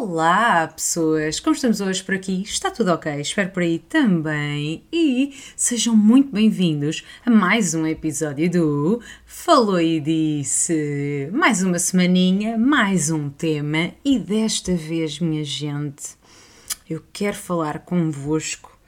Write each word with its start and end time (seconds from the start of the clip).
Olá, 0.00 0.68
pessoas! 0.68 1.40
Como 1.40 1.56
estamos 1.56 1.80
hoje 1.80 2.04
por 2.04 2.14
aqui? 2.14 2.42
Está 2.42 2.70
tudo 2.70 2.92
ok? 2.92 3.20
Espero 3.20 3.50
por 3.50 3.64
aí 3.64 3.80
também. 3.80 4.84
E 4.92 5.34
sejam 5.56 5.96
muito 5.96 6.30
bem-vindos 6.30 7.04
a 7.26 7.30
mais 7.32 7.74
um 7.74 7.84
episódio 7.84 8.48
do 8.48 9.02
Falou 9.26 9.80
e 9.80 9.98
Disse. 9.98 11.28
Mais 11.32 11.64
uma 11.64 11.80
semaninha, 11.80 12.56
mais 12.56 13.10
um 13.10 13.28
tema 13.28 13.92
e 14.04 14.20
desta 14.20 14.72
vez, 14.72 15.18
minha 15.18 15.42
gente, 15.42 16.10
eu 16.88 17.02
quero 17.12 17.36
falar 17.36 17.80
convosco 17.80 18.78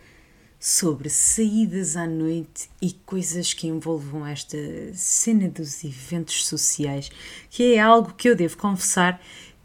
sobre 0.61 1.11
saídas 1.11 1.97
à 1.97 2.07
noite 2.07 2.71
e 2.81 2.93
coisas 2.93 3.53
que 3.53 3.67
envolvam 3.67 4.25
esta 4.25 4.57
cena 4.95 5.49
dos 5.49 5.83
eventos 5.83 6.47
sociais, 6.47 7.11
que 7.51 7.75
é 7.75 7.81
algo 7.81 8.15
que 8.15 8.29
eu 8.29 8.37
devo 8.37 8.57
confessar 8.57 9.21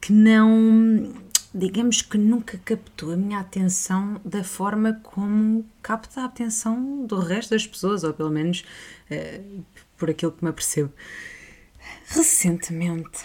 que 0.05 0.13
não, 0.13 1.13
digamos 1.57 2.01
que 2.01 2.17
nunca 2.17 2.57
captou 2.65 3.13
a 3.13 3.17
minha 3.17 3.39
atenção 3.39 4.19
da 4.25 4.43
forma 4.43 4.99
como 5.01 5.65
capta 5.81 6.21
a 6.21 6.25
atenção 6.25 7.05
do 7.05 7.17
resto 7.17 7.51
das 7.51 7.65
pessoas, 7.65 8.03
ou 8.03 8.13
pelo 8.13 8.29
menos 8.29 8.65
uh, 9.09 9.63
por 9.97 10.09
aquilo 10.09 10.33
que 10.33 10.43
me 10.43 10.49
apercebo. 10.49 10.91
Recentemente, 12.07 13.23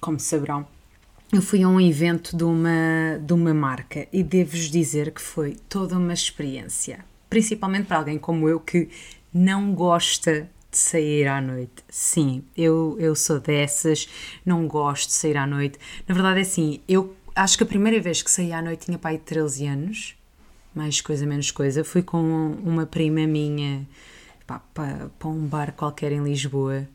como 0.00 0.18
saberão, 0.18 0.66
eu 1.32 1.40
fui 1.40 1.62
a 1.62 1.68
um 1.68 1.80
evento 1.80 2.36
de 2.36 2.42
uma, 2.42 3.20
de 3.22 3.32
uma 3.32 3.54
marca 3.54 4.08
e 4.12 4.24
devo-vos 4.24 4.70
dizer 4.70 5.12
que 5.12 5.20
foi 5.20 5.56
toda 5.68 5.96
uma 5.96 6.12
experiência, 6.12 7.04
principalmente 7.30 7.86
para 7.86 7.98
alguém 7.98 8.18
como 8.18 8.48
eu 8.48 8.58
que 8.58 8.88
não 9.32 9.72
gosta 9.72 10.50
de 10.70 10.76
sair 10.76 11.28
à 11.28 11.40
noite. 11.40 11.84
Sim, 11.88 12.42
eu, 12.56 12.96
eu 12.98 13.14
sou 13.14 13.38
dessas, 13.38 14.08
não 14.44 14.66
gosto 14.66 15.08
de 15.08 15.14
sair 15.14 15.36
à 15.36 15.46
noite. 15.46 15.78
Na 16.08 16.14
verdade 16.14 16.40
é 16.40 16.42
assim, 16.42 16.80
eu 16.88 17.14
acho 17.38 17.56
que 17.56 17.64
a 17.64 17.66
primeira 17.66 18.00
vez 18.00 18.22
que 18.22 18.30
saí 18.30 18.52
à 18.52 18.60
noite 18.60 18.86
tinha 18.86 18.98
pai 18.98 19.16
de 19.16 19.24
13 19.24 19.66
anos, 19.66 20.16
mais 20.74 21.00
coisa 21.00 21.24
menos 21.24 21.50
coisa. 21.50 21.84
Fui 21.84 22.02
com 22.02 22.20
uma 22.64 22.84
prima 22.84 23.26
minha 23.26 23.86
para, 24.46 25.10
para 25.18 25.28
um 25.28 25.46
bar 25.46 25.72
qualquer 25.72 26.12
em 26.12 26.22
Lisboa 26.22 26.86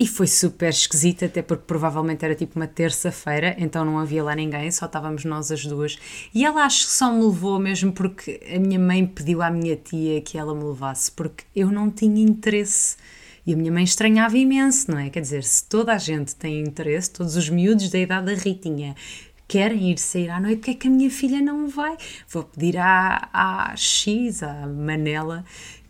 e 0.00 0.06
foi 0.06 0.28
super 0.28 0.68
esquisito, 0.68 1.24
até 1.24 1.42
porque 1.42 1.64
provavelmente 1.66 2.24
era 2.24 2.34
tipo 2.34 2.56
uma 2.56 2.68
terça-feira, 2.68 3.56
então 3.58 3.84
não 3.84 3.98
havia 3.98 4.22
lá 4.22 4.34
ninguém, 4.34 4.70
só 4.70 4.86
estávamos 4.86 5.24
nós 5.24 5.50
as 5.50 5.66
duas. 5.66 5.98
E 6.32 6.44
ela 6.44 6.64
acho 6.64 6.86
que 6.86 6.92
só 6.92 7.12
me 7.12 7.24
levou 7.24 7.58
mesmo 7.58 7.92
porque 7.92 8.40
a 8.54 8.60
minha 8.60 8.78
mãe 8.78 9.04
pediu 9.04 9.42
à 9.42 9.50
minha 9.50 9.74
tia 9.74 10.20
que 10.20 10.38
ela 10.38 10.54
me 10.54 10.62
levasse, 10.62 11.10
porque 11.10 11.44
eu 11.54 11.72
não 11.72 11.90
tinha 11.90 12.22
interesse. 12.22 12.96
E 13.48 13.54
a 13.54 13.56
minha 13.56 13.72
mãe 13.72 13.82
estranhava 13.82 14.36
imenso, 14.36 14.90
não 14.90 14.98
é? 14.98 15.08
Quer 15.08 15.22
dizer, 15.22 15.42
se 15.42 15.64
toda 15.64 15.94
a 15.94 15.96
gente 15.96 16.36
tem 16.36 16.60
interesse, 16.60 17.10
todos 17.10 17.34
os 17.34 17.48
miúdos 17.48 17.88
da 17.88 17.98
idade 17.98 18.26
da 18.26 18.34
Ritinha 18.34 18.94
querem 19.48 19.90
ir 19.90 19.98
sair 19.98 20.28
à 20.28 20.38
noite, 20.38 20.56
porque 20.56 20.72
é 20.72 20.74
que 20.74 20.86
a 20.86 20.90
minha 20.90 21.10
filha 21.10 21.40
não 21.40 21.66
vai? 21.66 21.96
Vou 22.28 22.44
pedir 22.44 22.76
à, 22.76 23.26
à 23.32 23.74
X, 23.74 24.42
à 24.42 24.66
Manela, 24.66 25.46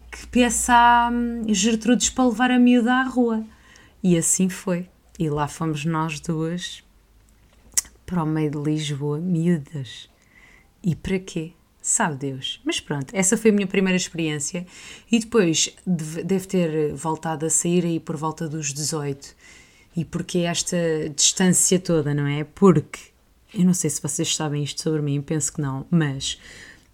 que 0.08 0.24
peça 0.28 0.72
a 0.72 1.10
hum, 1.12 1.52
Gertrudes 1.52 2.10
para 2.10 2.28
levar 2.28 2.52
a 2.52 2.60
miúda 2.60 2.92
à 2.94 3.02
rua. 3.02 3.44
E 4.04 4.16
assim 4.16 4.48
foi. 4.48 4.88
E 5.18 5.28
lá 5.28 5.48
fomos 5.48 5.84
nós 5.84 6.20
duas 6.20 6.84
para 8.06 8.22
o 8.22 8.26
meio 8.26 8.52
de 8.52 8.58
Lisboa, 8.58 9.18
miúdas. 9.18 10.08
E 10.80 10.94
para 10.94 11.18
quê? 11.18 11.54
Sabe 11.88 12.16
Deus. 12.16 12.60
Mas 12.66 12.78
pronto, 12.80 13.06
essa 13.14 13.34
foi 13.34 13.50
a 13.50 13.54
minha 13.54 13.66
primeira 13.66 13.96
experiência. 13.96 14.66
E 15.10 15.18
depois 15.18 15.74
deve 15.86 16.46
ter 16.46 16.92
voltado 16.92 17.46
a 17.46 17.50
sair 17.50 17.82
aí 17.82 17.98
por 17.98 18.14
volta 18.14 18.46
dos 18.46 18.74
18. 18.74 19.34
E 19.96 20.04
porque 20.04 20.40
esta 20.40 20.76
distância 21.16 21.78
toda, 21.78 22.12
não 22.12 22.26
é? 22.26 22.44
Porque, 22.44 23.00
eu 23.54 23.64
não 23.64 23.72
sei 23.72 23.88
se 23.88 24.02
vocês 24.02 24.36
sabem 24.36 24.62
isto 24.62 24.82
sobre 24.82 25.00
mim, 25.00 25.22
penso 25.22 25.50
que 25.50 25.62
não, 25.62 25.86
mas 25.90 26.38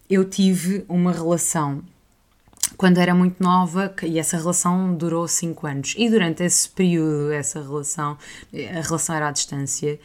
eu 0.09 0.25
tive 0.25 0.85
uma 0.89 1.11
relação 1.11 1.83
quando 2.77 2.99
era 2.99 3.17
muito 3.17 3.43
nova 3.43 3.93
e 4.05 4.17
essa 4.17 4.37
relação 4.37 4.95
durou 4.95 5.27
5 5.27 5.67
anos. 5.67 5.95
E 5.99 6.09
durante 6.09 6.45
esse 6.45 6.69
período, 6.69 7.33
essa 7.33 7.61
relação, 7.61 8.17
a 8.53 8.81
relação 8.81 9.17
era 9.17 9.27
à 9.27 9.33
distância 9.33 9.99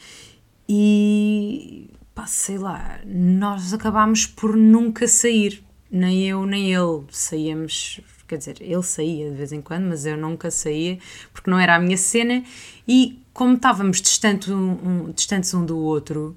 e 0.68 1.92
pá, 2.20 2.28
sei 2.28 2.58
lá, 2.58 3.00
nós 3.06 3.74
acabámos 3.74 4.26
por 4.26 4.58
nunca 4.58 5.08
sair, 5.08 5.64
nem 5.90 6.28
eu 6.28 6.46
nem 6.46 6.74
ele 6.74 7.06
saíamos, 7.10 8.02
quer 8.28 8.38
dizer, 8.38 8.58
ele 8.60 8.84
saía 8.84 9.30
de 9.30 9.38
vez 9.38 9.54
em 9.54 9.62
quando, 9.62 9.86
mas 9.86 10.06
eu 10.06 10.18
nunca 10.18 10.52
saía 10.52 11.00
porque 11.32 11.50
não 11.50 11.58
era 11.58 11.76
a 11.76 11.80
minha 11.80 11.96
cena. 11.96 12.44
E 12.86 13.22
como 13.32 13.54
estávamos 13.56 14.02
distante 14.02 14.52
um, 14.52 14.72
um, 14.72 15.12
distantes 15.12 15.54
um 15.54 15.66
do 15.66 15.78
outro, 15.78 16.36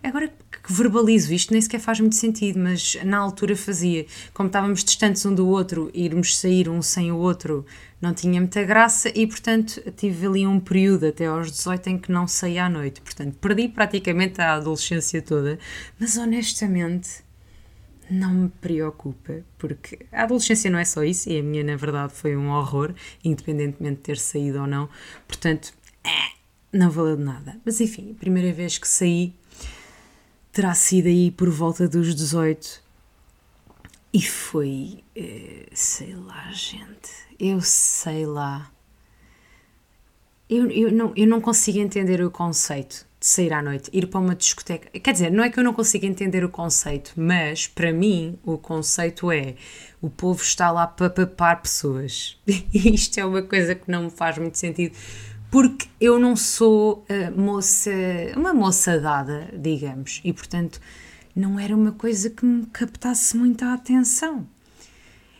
agora 0.00 0.32
que 0.64 0.72
verbalizo 0.72 1.34
isto 1.34 1.52
nem 1.52 1.60
sequer 1.60 1.78
faz 1.78 2.00
muito 2.00 2.16
sentido, 2.16 2.58
mas 2.58 2.96
na 3.04 3.18
altura 3.18 3.54
fazia. 3.54 4.06
Como 4.32 4.46
estávamos 4.46 4.82
distantes 4.82 5.24
um 5.26 5.34
do 5.34 5.46
outro, 5.46 5.90
irmos 5.92 6.38
sair 6.38 6.70
um 6.70 6.80
sem 6.80 7.12
o 7.12 7.18
outro 7.18 7.66
não 8.00 8.14
tinha 8.14 8.40
muita 8.40 8.62
graça 8.64 9.10
e, 9.14 9.26
portanto, 9.26 9.80
tive 9.96 10.26
ali 10.26 10.46
um 10.46 10.58
período 10.58 11.06
até 11.06 11.26
aos 11.26 11.50
18 11.50 11.86
em 11.88 11.98
que 11.98 12.10
não 12.10 12.26
saía 12.26 12.64
à 12.64 12.68
noite. 12.68 13.00
Portanto, 13.02 13.36
perdi 13.40 13.68
praticamente 13.68 14.40
a 14.40 14.54
adolescência 14.54 15.20
toda, 15.20 15.58
mas 15.98 16.16
honestamente 16.16 17.22
não 18.10 18.32
me 18.32 18.48
preocupa, 18.48 19.42
porque 19.58 20.00
a 20.12 20.24
adolescência 20.24 20.70
não 20.70 20.78
é 20.78 20.84
só 20.84 21.02
isso, 21.02 21.30
e 21.30 21.38
a 21.38 21.42
minha, 21.42 21.64
na 21.64 21.76
verdade, 21.76 22.12
foi 22.12 22.36
um 22.36 22.50
horror, 22.50 22.94
independentemente 23.22 23.96
de 23.96 24.02
ter 24.02 24.18
saído 24.18 24.60
ou 24.60 24.66
não. 24.66 24.88
Portanto, 25.26 25.72
é, 26.04 26.34
não 26.72 26.90
valeu 26.90 27.16
de 27.16 27.22
nada. 27.22 27.56
Mas 27.64 27.80
enfim, 27.80 28.12
a 28.12 28.20
primeira 28.20 28.52
vez 28.52 28.76
que 28.76 28.88
saí 28.88 29.34
terá 30.54 30.72
sido 30.72 31.08
aí 31.08 31.32
por 31.32 31.50
volta 31.50 31.88
dos 31.88 32.14
18. 32.14 32.82
E 34.12 34.22
foi, 34.22 35.02
eh, 35.16 35.66
sei 35.72 36.14
lá, 36.14 36.48
gente, 36.52 37.10
eu 37.38 37.60
sei 37.60 38.24
lá. 38.24 38.70
Eu, 40.48 40.70
eu, 40.70 40.92
não, 40.92 41.12
eu 41.16 41.26
não 41.26 41.40
consigo 41.40 41.78
entender 41.78 42.22
o 42.22 42.30
conceito 42.30 43.04
de 43.18 43.26
sair 43.26 43.52
à 43.52 43.60
noite, 43.60 43.90
ir 43.92 44.06
para 44.06 44.20
uma 44.20 44.36
discoteca. 44.36 45.00
Quer 45.00 45.12
dizer, 45.12 45.32
não 45.32 45.42
é 45.42 45.50
que 45.50 45.58
eu 45.58 45.64
não 45.64 45.74
consiga 45.74 46.06
entender 46.06 46.44
o 46.44 46.48
conceito, 46.48 47.12
mas 47.16 47.66
para 47.66 47.92
mim 47.92 48.38
o 48.44 48.56
conceito 48.56 49.32
é 49.32 49.56
o 50.00 50.08
povo 50.08 50.40
está 50.40 50.70
lá 50.70 50.86
para 50.86 51.10
papar 51.10 51.60
pessoas. 51.62 52.38
Isto 52.72 53.18
é 53.18 53.24
uma 53.24 53.42
coisa 53.42 53.74
que 53.74 53.90
não 53.90 54.04
me 54.04 54.10
faz 54.10 54.38
muito 54.38 54.56
sentido 54.56 54.94
porque 55.54 55.86
eu 56.00 56.18
não 56.18 56.34
sou 56.34 57.06
uh, 57.08 57.40
moça, 57.40 57.92
uma 58.36 58.52
moça 58.52 58.98
dada, 58.98 59.48
digamos, 59.56 60.20
e 60.24 60.32
portanto 60.32 60.80
não 61.32 61.60
era 61.60 61.76
uma 61.76 61.92
coisa 61.92 62.28
que 62.28 62.44
me 62.44 62.66
captasse 62.66 63.36
muita 63.36 63.72
atenção. 63.72 64.44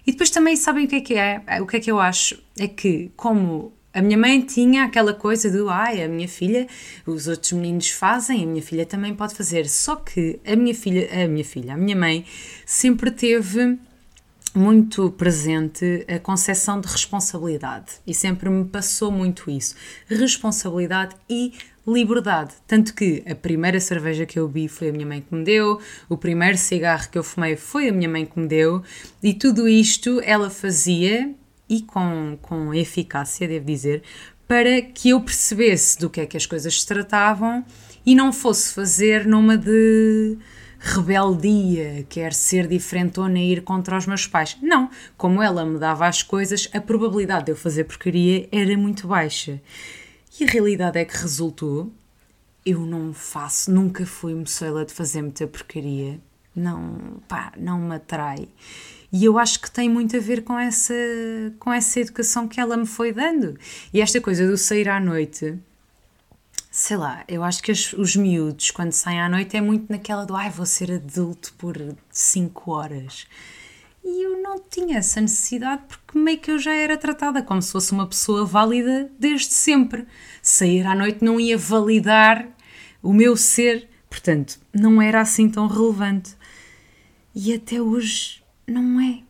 E 0.06 0.12
depois 0.12 0.30
também 0.30 0.54
sabem 0.54 0.84
o 0.84 0.88
que 0.88 0.94
é 0.94 1.00
que 1.00 1.14
é? 1.14 1.42
O 1.60 1.66
que 1.66 1.78
é 1.78 1.80
que 1.80 1.90
eu 1.90 1.98
acho? 1.98 2.40
É 2.56 2.68
que, 2.68 3.10
como 3.16 3.72
a 3.92 4.00
minha 4.00 4.16
mãe 4.16 4.40
tinha 4.40 4.84
aquela 4.84 5.12
coisa 5.12 5.50
do 5.50 5.68
ai, 5.68 6.00
a 6.00 6.06
minha 6.06 6.28
filha, 6.28 6.68
os 7.04 7.26
outros 7.26 7.50
meninos 7.50 7.90
fazem, 7.90 8.44
a 8.44 8.46
minha 8.46 8.62
filha 8.62 8.86
também 8.86 9.16
pode 9.16 9.34
fazer. 9.34 9.68
Só 9.68 9.96
que 9.96 10.38
a 10.46 10.54
minha 10.54 10.76
filha, 10.76 11.08
a 11.24 11.26
minha 11.26 11.44
filha, 11.44 11.74
a 11.74 11.76
minha 11.76 11.96
mãe 11.96 12.24
sempre 12.64 13.10
teve 13.10 13.76
muito 14.54 15.10
presente 15.10 16.04
a 16.08 16.18
concepção 16.18 16.80
de 16.80 16.86
responsabilidade 16.86 17.94
e 18.06 18.14
sempre 18.14 18.48
me 18.48 18.64
passou 18.64 19.10
muito 19.10 19.50
isso. 19.50 19.74
Responsabilidade 20.08 21.16
e 21.28 21.52
liberdade. 21.86 22.54
Tanto 22.66 22.94
que 22.94 23.22
a 23.28 23.34
primeira 23.34 23.78
cerveja 23.80 24.24
que 24.24 24.38
eu 24.38 24.48
bebi 24.48 24.68
foi 24.68 24.88
a 24.88 24.92
minha 24.92 25.06
mãe 25.06 25.20
que 25.20 25.34
me 25.34 25.44
deu, 25.44 25.80
o 26.08 26.16
primeiro 26.16 26.56
cigarro 26.56 27.10
que 27.10 27.18
eu 27.18 27.24
fumei 27.24 27.56
foi 27.56 27.88
a 27.88 27.92
minha 27.92 28.08
mãe 28.08 28.24
que 28.24 28.38
me 28.38 28.48
deu, 28.48 28.82
e 29.22 29.34
tudo 29.34 29.68
isto 29.68 30.20
ela 30.24 30.48
fazia, 30.48 31.34
e 31.68 31.82
com, 31.82 32.38
com 32.40 32.72
eficácia, 32.72 33.48
devo 33.48 33.66
dizer, 33.66 34.02
para 34.46 34.80
que 34.82 35.10
eu 35.10 35.20
percebesse 35.20 35.98
do 35.98 36.08
que 36.08 36.20
é 36.20 36.26
que 36.26 36.36
as 36.36 36.46
coisas 36.46 36.80
se 36.80 36.86
tratavam 36.86 37.64
e 38.04 38.14
não 38.14 38.32
fosse 38.32 38.72
fazer 38.72 39.26
numa 39.26 39.56
de 39.56 40.36
rebeldia, 40.84 42.04
quer 42.10 42.34
ser 42.34 42.66
diferentona 42.66 43.38
e 43.38 43.52
ir 43.52 43.62
contra 43.62 43.96
os 43.96 44.06
meus 44.06 44.26
pais. 44.26 44.56
Não, 44.60 44.90
como 45.16 45.42
ela 45.42 45.64
me 45.64 45.78
dava 45.78 46.06
as 46.06 46.22
coisas, 46.22 46.68
a 46.74 46.80
probabilidade 46.80 47.46
de 47.46 47.52
eu 47.52 47.56
fazer 47.56 47.84
porcaria 47.84 48.46
era 48.52 48.76
muito 48.76 49.08
baixa. 49.08 49.60
E 50.38 50.44
a 50.44 50.46
realidade 50.46 50.98
é 50.98 51.04
que 51.04 51.16
resultou. 51.16 51.90
Eu 52.66 52.80
não 52.80 53.14
faço, 53.14 53.70
nunca 53.70 54.04
fui 54.04 54.34
moçoila 54.34 54.84
de 54.84 54.92
fazer 54.92 55.22
muita 55.22 55.46
porcaria. 55.46 56.20
Não, 56.54 57.20
pá, 57.26 57.52
não 57.56 57.80
me 57.80 57.96
atrai. 57.96 58.48
E 59.10 59.24
eu 59.24 59.38
acho 59.38 59.60
que 59.60 59.70
tem 59.70 59.88
muito 59.88 60.16
a 60.16 60.20
ver 60.20 60.42
com 60.44 60.58
essa, 60.58 60.94
com 61.58 61.72
essa 61.72 62.00
educação 62.00 62.46
que 62.46 62.60
ela 62.60 62.76
me 62.76 62.86
foi 62.86 63.12
dando. 63.12 63.56
E 63.92 64.00
esta 64.00 64.20
coisa 64.20 64.46
do 64.46 64.56
sair 64.58 64.88
à 64.88 65.00
noite, 65.00 65.58
sei 66.76 66.96
lá, 66.96 67.22
eu 67.28 67.44
acho 67.44 67.62
que 67.62 67.70
os, 67.70 67.92
os 67.92 68.16
miúdos, 68.16 68.72
quando 68.72 68.90
saem 68.90 69.20
à 69.20 69.28
noite, 69.28 69.56
é 69.56 69.60
muito 69.60 69.88
naquela 69.92 70.24
do 70.24 70.34
ai, 70.34 70.50
vou 70.50 70.66
ser 70.66 70.90
adulto 70.90 71.54
por 71.56 71.76
5 72.10 72.70
horas. 72.72 73.28
E 74.04 74.24
eu 74.24 74.42
não 74.42 74.58
tinha 74.58 74.98
essa 74.98 75.20
necessidade 75.20 75.82
porque 75.86 76.18
meio 76.18 76.38
que 76.38 76.50
eu 76.50 76.58
já 76.58 76.74
era 76.74 76.96
tratada 76.96 77.42
como 77.42 77.62
se 77.62 77.70
fosse 77.70 77.92
uma 77.92 78.08
pessoa 78.08 78.44
válida 78.44 79.08
desde 79.18 79.54
sempre. 79.54 80.04
Sair 80.42 80.84
à 80.84 80.94
noite 80.96 81.24
não 81.24 81.38
ia 81.38 81.56
validar 81.56 82.48
o 83.02 83.12
meu 83.12 83.36
ser 83.36 83.88
Portanto, 84.14 84.60
não 84.72 85.02
era 85.02 85.20
assim 85.20 85.48
tão 85.48 85.66
relevante. 85.66 86.36
E 87.34 87.52
até 87.52 87.82
hoje 87.82 88.44
não 88.64 89.00
é. 89.00 89.22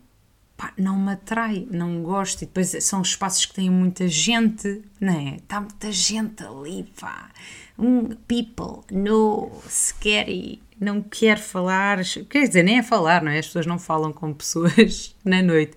Pá, 0.56 0.72
não 0.78 0.96
me 0.96 1.12
atrai, 1.12 1.66
não 1.70 2.02
gosto. 2.02 2.42
E 2.42 2.46
depois 2.46 2.76
são 2.84 3.02
espaços 3.02 3.44
que 3.46 3.54
têm 3.54 3.70
muita 3.70 4.06
gente, 4.06 4.82
não 5.00 5.12
é? 5.12 5.36
Está 5.36 5.60
muita 5.60 5.90
gente 5.90 6.44
ali, 6.44 6.84
pá. 6.98 7.30
Um 7.76 8.10
people, 8.28 8.82
no, 8.92 9.50
scary, 9.68 10.62
não 10.80 11.02
quer 11.02 11.38
falar. 11.38 11.98
Quer 12.30 12.46
dizer, 12.46 12.62
nem 12.62 12.78
é 12.78 12.82
falar, 12.82 13.22
não 13.22 13.32
é? 13.32 13.38
As 13.38 13.46
pessoas 13.46 13.66
não 13.66 13.78
falam 13.78 14.12
com 14.12 14.32
pessoas 14.32 15.14
na 15.24 15.42
noite. 15.42 15.76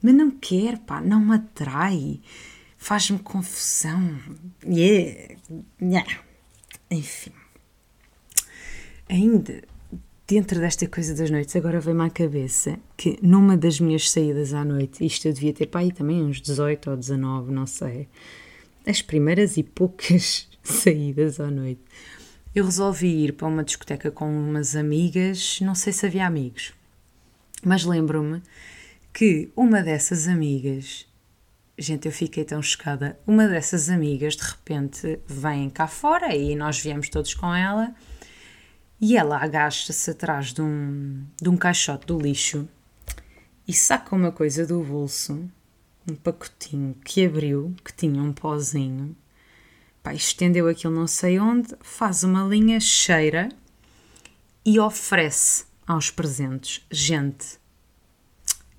Mas 0.00 0.14
não 0.14 0.30
quer, 0.30 0.78
pá, 0.78 1.00
não 1.00 1.20
me 1.20 1.34
atrai. 1.34 2.20
Faz-me 2.76 3.18
confusão. 3.18 4.18
Yeah. 4.64 5.36
yeah. 5.80 6.18
Enfim. 6.90 7.32
Ainda 9.08 9.62
dentro 10.32 10.60
desta 10.60 10.86
coisa 10.86 11.14
das 11.14 11.30
noites, 11.30 11.54
agora 11.56 11.78
vem-me 11.78 12.06
à 12.06 12.08
cabeça 12.08 12.78
que 12.96 13.18
numa 13.20 13.54
das 13.54 13.78
minhas 13.78 14.10
saídas 14.10 14.54
à 14.54 14.64
noite, 14.64 15.04
isto 15.04 15.28
eu 15.28 15.32
devia 15.34 15.52
ter 15.52 15.66
para 15.66 15.82
aí 15.82 15.92
também 15.92 16.22
uns 16.22 16.40
18 16.40 16.90
ou 16.90 16.96
19, 16.96 17.52
não 17.52 17.66
sei, 17.66 18.08
as 18.86 19.02
primeiras 19.02 19.58
e 19.58 19.62
poucas 19.62 20.48
saídas 20.64 21.38
à 21.38 21.50
noite, 21.50 21.82
eu 22.54 22.64
resolvi 22.64 23.24
ir 23.24 23.34
para 23.34 23.46
uma 23.46 23.62
discoteca 23.62 24.10
com 24.10 24.26
umas 24.26 24.74
amigas, 24.74 25.58
não 25.60 25.74
sei 25.74 25.92
se 25.92 26.06
havia 26.06 26.26
amigos, 26.26 26.72
mas 27.62 27.84
lembro-me 27.84 28.40
que 29.12 29.50
uma 29.54 29.82
dessas 29.82 30.26
amigas, 30.26 31.06
gente, 31.76 32.06
eu 32.06 32.12
fiquei 32.12 32.42
tão 32.42 32.62
chocada, 32.62 33.18
uma 33.26 33.46
dessas 33.46 33.90
amigas 33.90 34.34
de 34.34 34.44
repente 34.44 35.20
vem 35.26 35.68
cá 35.68 35.86
fora 35.86 36.34
e 36.34 36.56
nós 36.56 36.80
viemos 36.80 37.10
todos 37.10 37.34
com 37.34 37.54
ela 37.54 37.94
e 39.02 39.16
ela 39.16 39.36
agacha-se 39.36 40.12
atrás 40.12 40.52
de 40.52 40.62
um, 40.62 41.26
de 41.42 41.48
um 41.48 41.56
caixote 41.56 42.06
do 42.06 42.16
lixo 42.16 42.68
e 43.66 43.72
saca 43.72 44.14
uma 44.14 44.30
coisa 44.30 44.64
do 44.64 44.80
bolso, 44.80 45.50
um 46.08 46.14
pacotinho 46.14 46.94
que 47.04 47.26
abriu, 47.26 47.74
que 47.84 47.92
tinha 47.92 48.22
um 48.22 48.32
pozinho. 48.32 49.16
Pá, 50.04 50.14
estendeu 50.14 50.68
aquilo 50.68 50.94
não 50.94 51.08
sei 51.08 51.40
onde, 51.40 51.74
faz 51.80 52.22
uma 52.22 52.44
linha, 52.44 52.78
cheira 52.78 53.48
e 54.64 54.78
oferece 54.78 55.64
aos 55.84 56.08
presentes. 56.08 56.86
Gente, 56.88 57.58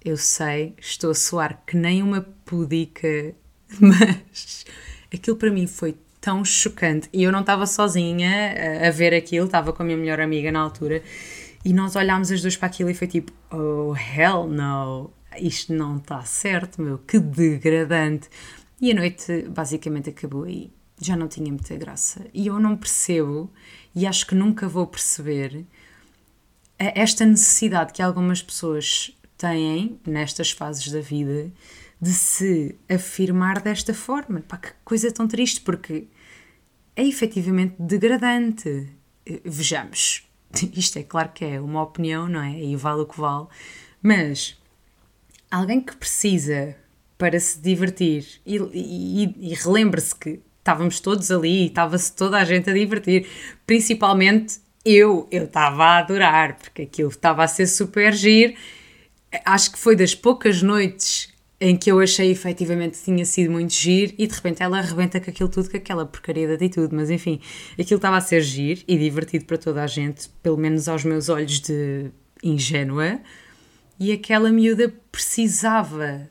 eu 0.06 0.16
sei, 0.16 0.74
estou 0.80 1.12
a 1.12 1.16
soar 1.16 1.62
que 1.68 1.76
nem 1.76 2.02
uma 2.02 2.22
pudica, 2.22 3.36
mas 3.78 4.66
aquilo 5.14 5.36
para 5.36 5.52
mim 5.52 5.68
foi 5.68 5.98
tão 6.24 6.46
chocante. 6.46 7.10
E 7.12 7.22
eu 7.22 7.34
não 7.34 7.42
estava 7.42 7.68
sozinha 7.68 8.32
a, 8.82 8.88
a 8.88 8.92
ver 8.92 9.14
aquilo, 9.14 9.46
estava 9.46 9.74
com 9.74 9.84
a 9.84 9.86
minha 9.86 9.98
melhor 9.98 10.22
amiga 10.22 10.54
na 10.54 10.62
altura. 10.62 11.04
E 11.66 11.74
nós 11.74 11.98
olhámos 11.98 12.32
as 12.32 12.42
duas 12.42 12.56
para 12.56 12.68
aquilo 12.68 12.90
e 12.90 12.94
foi 12.94 13.08
tipo, 13.08 13.34
oh 13.52 13.94
hell 13.94 14.48
no, 14.48 15.12
isto 15.38 15.74
não 15.74 15.98
está 15.98 16.22
certo, 16.24 16.82
meu, 16.82 16.98
que 16.98 17.20
degradante. 17.20 18.30
E 18.80 18.92
a 18.92 18.96
noite 18.96 19.44
basicamente 19.50 20.10
acabou 20.10 20.44
aí. 20.44 20.72
Já 20.98 21.18
não 21.18 21.28
tinha 21.28 21.52
muita 21.52 21.76
graça. 21.76 22.26
E 22.34 22.48
eu 22.48 22.58
não 22.58 22.78
percebo, 22.78 23.52
e 23.94 24.08
acho 24.08 24.26
que 24.26 24.34
nunca 24.34 24.66
vou 24.66 24.88
perceber, 24.88 25.66
esta 26.80 27.26
necessidade 27.26 27.92
que 27.92 28.02
algumas 28.02 28.42
pessoas 28.42 29.12
têm 29.38 30.00
nestas 30.08 30.52
fases 30.52 30.90
da 30.90 31.02
vida 31.02 31.52
de 32.04 32.12
se 32.12 32.76
afirmar 32.90 33.62
desta 33.62 33.94
forma. 33.94 34.42
Pá, 34.42 34.58
que 34.58 34.72
coisa 34.84 35.10
tão 35.10 35.26
triste, 35.26 35.62
porque 35.62 36.08
é 36.98 37.08
efetivamente 37.08 37.76
degradante. 37.80 38.90
Eh, 39.26 39.40
vejamos, 39.46 40.28
isto 40.76 41.00
é 41.00 41.04
claro 41.04 41.30
que 41.34 41.46
é 41.46 41.62
uma 41.62 41.82
opinião, 41.82 42.28
não 42.28 42.42
é? 42.42 42.60
E 42.60 42.76
vale 42.76 43.02
o 43.02 43.06
que 43.06 43.18
vale, 43.18 43.48
mas 44.02 44.60
alguém 45.50 45.80
que 45.80 45.96
precisa 45.96 46.76
para 47.18 47.40
se 47.40 47.58
divertir 47.60 48.42
e, 48.46 48.58
e, 48.74 49.52
e 49.52 49.54
relembre-se 49.54 50.14
que 50.14 50.42
estávamos 50.60 51.00
todos 51.00 51.32
ali, 51.32 51.68
estava-se 51.68 52.14
toda 52.14 52.38
a 52.38 52.44
gente 52.44 52.70
a 52.70 52.74
divertir, 52.74 53.28
principalmente 53.66 54.60
eu, 54.84 55.26
eu 55.32 55.46
estava 55.46 55.86
a 55.86 55.98
adorar, 56.00 56.58
porque 56.58 56.82
aquilo 56.82 57.10
estava 57.10 57.46
a 57.46 57.48
ser 57.48 57.68
super 57.68 58.14
giro. 58.14 58.56
Acho 59.46 59.72
que 59.72 59.80
foi 59.80 59.96
das 59.96 60.14
poucas 60.14 60.62
noites 60.62 61.33
em 61.64 61.78
que 61.78 61.90
eu 61.90 62.02
achei 62.02 62.30
efetivamente 62.30 63.02
tinha 63.02 63.24
sido 63.24 63.50
muito 63.50 63.72
giro 63.74 64.14
e 64.18 64.28
de 64.28 64.36
repente 64.36 64.62
ela 64.62 64.80
arrebenta 64.80 65.22
com 65.22 65.30
aquilo 65.30 65.48
tudo, 65.48 65.72
com 65.72 65.78
aquela 65.78 66.06
porcaria 66.06 66.46
de 66.46 66.54
atitude. 66.56 66.94
Mas 66.94 67.10
enfim, 67.10 67.40
aquilo 67.80 67.98
estava 67.98 68.18
a 68.18 68.22
ser 68.22 68.42
giro 68.42 68.82
e 68.86 68.98
divertido 68.98 69.46
para 69.46 69.58
toda 69.58 69.82
a 69.82 69.88
gente, 69.88 70.28
pelo 70.42 70.58
menos 70.58 70.90
aos 70.90 71.06
meus 71.06 71.30
olhos 71.30 71.62
de 71.62 72.12
ingênua, 72.44 73.22
e 73.98 74.12
aquela 74.12 74.52
miúda 74.52 74.94
precisava 75.10 76.30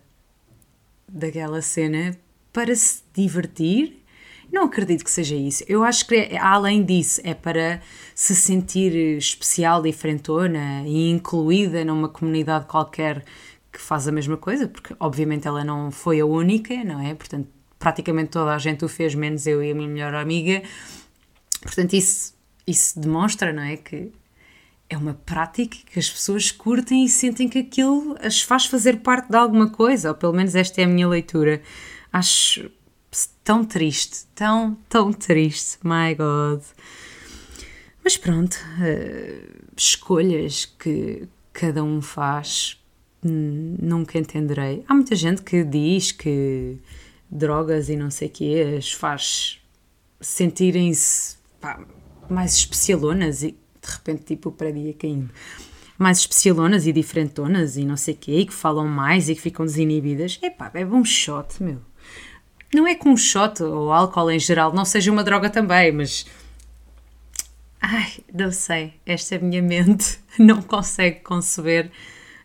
daquela 1.09 1.63
cena 1.63 2.15
para 2.53 2.75
se 2.77 3.03
divertir. 3.15 4.03
Não 4.53 4.65
acredito 4.65 5.03
que 5.03 5.11
seja 5.11 5.35
isso. 5.35 5.65
Eu 5.67 5.83
acho 5.83 6.07
que, 6.07 6.37
além 6.39 6.85
disso, 6.85 7.23
é 7.25 7.33
para 7.33 7.81
se 8.15 8.37
sentir 8.37 8.95
especial, 9.17 9.81
diferentona 9.81 10.83
e 10.85 11.09
incluída 11.09 11.83
numa 11.87 12.11
comunidade 12.11 12.67
qualquer 12.67 13.25
que 13.73 13.81
faz 13.81 14.07
a 14.07 14.13
mesma 14.13 14.37
coisa, 14.37 14.69
porque 14.69 14.95
obviamente 15.01 15.49
ela 15.49 15.65
não 15.65 15.91
foi 15.91 16.21
a 16.21 16.27
única, 16.27 16.85
não 16.85 17.01
é? 17.01 17.15
Portanto, 17.15 17.49
praticamente 17.79 18.31
toda 18.31 18.55
a 18.55 18.59
gente 18.59 18.85
o 18.85 18.89
fez, 18.89 19.15
menos 19.15 19.47
eu 19.47 19.63
e 19.63 19.73
a 19.73 19.75
minha 19.75 19.89
melhor 19.89 20.15
amiga. 20.15 20.63
Portanto, 21.63 21.95
isso, 21.95 22.35
isso 22.67 23.01
demonstra, 23.01 23.53
não 23.53 23.63
é? 23.63 23.77
Que 23.77 24.13
é 24.91 24.97
uma 24.97 25.15
prática 25.15 25.79
que 25.91 25.99
as 25.99 26.11
pessoas 26.11 26.51
curtem 26.51 27.05
e 27.05 27.09
sentem 27.09 27.49
que 27.49 27.61
aquilo 27.61 28.15
as 28.21 28.43
faz 28.43 28.67
fazer 28.67 28.99
parte 28.99 29.31
de 29.31 29.37
alguma 29.37 29.71
coisa, 29.71 30.11
ou 30.11 30.15
pelo 30.15 30.35
menos 30.35 30.55
esta 30.55 30.83
é 30.83 30.85
a 30.85 30.89
minha 30.89 31.09
leitura. 31.09 31.63
Acho 32.13 32.71
tão 33.43 33.65
triste, 33.65 34.27
tão, 34.35 34.77
tão 34.89 35.13
triste, 35.13 35.79
my 35.83 36.15
God. 36.15 36.63
Mas 38.05 38.17
pronto, 38.17 38.55
uh, 38.55 39.73
escolhas 39.77 40.67
que 40.67 41.29
cada 41.53 41.83
um 41.83 42.03
faz 42.03 42.82
nunca 43.23 44.19
entenderei. 44.19 44.85
Há 44.89 44.95
muita 44.95 45.15
gente 45.15 45.43
que 45.43 45.63
diz 45.65 46.13
que 46.13 46.79
drogas 47.31 47.89
e 47.89 47.97
não 47.97 48.11
sei 48.11 48.29
o 48.29 48.31
quê 48.31 48.75
as 48.79 48.93
faz 48.93 49.61
sentirem-se 50.21 51.37
mais 52.29 52.55
especialonas 52.55 53.43
e 53.43 53.53
de 53.53 53.91
repente 53.91 54.25
tipo 54.25 54.49
o 54.49 54.53
prédio 54.53 54.95
caindo. 54.95 55.31
Mais 55.99 56.19
especialonas 56.19 56.87
e 56.87 56.93
diferentonas 56.93 57.77
e 57.77 57.85
não 57.85 57.97
sei 57.97 58.15
o 58.15 58.17
quê, 58.17 58.33
e 58.39 58.47
que 58.47 58.53
falam 58.53 58.89
mais 58.89 59.29
e 59.29 59.35
que 59.35 59.41
ficam 59.41 59.65
desinibidas. 59.65 60.39
Epá, 60.43 60.69
bebe 60.69 60.93
um 60.93 61.05
shot, 61.05 61.63
meu. 61.63 61.79
Não 62.75 62.87
é 62.87 62.95
que 62.95 63.09
um 63.09 63.17
shot 63.17 63.63
ou 63.63 63.93
álcool 63.93 64.31
em 64.31 64.39
geral 64.39 64.73
não 64.73 64.85
seja 64.85 65.13
uma 65.13 65.23
droga 65.23 65.51
também, 65.51 65.93
mas... 65.93 66.27
Ai, 67.81 68.13
não 68.33 68.51
sei. 68.51 68.95
Esta 69.05 69.35
é 69.35 69.39
minha 69.39 69.61
mente 69.63 70.19
não 70.39 70.63
consegue 70.63 71.21
conceber 71.21 71.91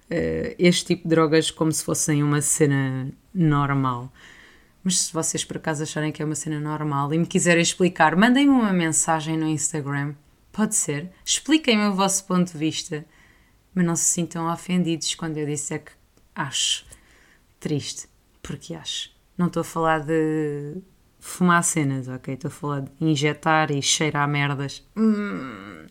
este 0.10 0.86
tipo 0.86 1.04
de 1.04 1.10
drogas 1.10 1.52
como 1.52 1.72
se 1.72 1.84
fossem 1.84 2.24
uma 2.24 2.42
cena 2.42 3.12
normal. 3.34 4.12
Mas 4.84 5.00
se 5.00 5.14
vocês 5.14 5.44
por 5.44 5.58
acaso 5.58 5.84
acharem 5.84 6.12
que 6.12 6.22
é 6.22 6.26
uma 6.26 6.36
cena 6.36 6.60
normal 6.60 7.14
e 7.14 7.18
me 7.18 7.26
quiserem 7.26 7.62
explicar, 7.62 8.16
mandem-me 8.16 8.52
uma 8.52 8.72
mensagem 8.72 9.38
no 9.38 9.48
Instagram. 9.48 10.16
Pode 10.52 10.76
ser. 10.76 11.12
Expliquem-me 11.26 11.88
o 11.88 11.94
vosso 11.94 12.26
ponto 12.26 12.52
de 12.52 12.58
vista. 12.58 13.06
Mas 13.76 13.86
não 13.86 13.96
se 13.96 14.06
sintam 14.06 14.52
ofendidos 14.52 15.14
quando 15.14 15.38
eu 15.38 15.46
disser 15.46 15.84
que 15.84 15.92
acho 16.34 16.86
triste. 17.60 18.08
Porque 18.42 18.74
acho. 18.74 19.12
Não 19.38 19.48
estou 19.48 19.62
a 19.62 19.66
falar 19.66 20.00
de 20.00 20.78
fumar 21.20 21.64
cenas, 21.64 22.08
ok? 22.08 22.34
Estou 22.34 22.48
a 22.48 22.52
falar 22.52 22.80
de 22.82 22.92
injetar 23.02 23.70
e 23.72 23.82
cheirar 23.82 24.28
merdas. 24.28 24.84
Hum 24.96 25.86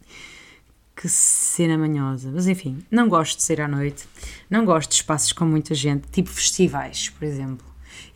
que 0.96 1.08
cena 1.08 1.76
manhosa. 1.76 2.30
Mas 2.32 2.48
enfim, 2.48 2.78
não 2.90 3.08
gosto 3.08 3.36
de 3.36 3.44
sair 3.44 3.60
à 3.60 3.68
noite, 3.68 4.08
não 4.48 4.64
gosto 4.64 4.90
de 4.90 4.96
espaços 4.96 5.32
com 5.32 5.44
muita 5.44 5.74
gente, 5.74 6.08
tipo 6.10 6.30
festivais, 6.30 7.10
por 7.10 7.24
exemplo. 7.24 7.66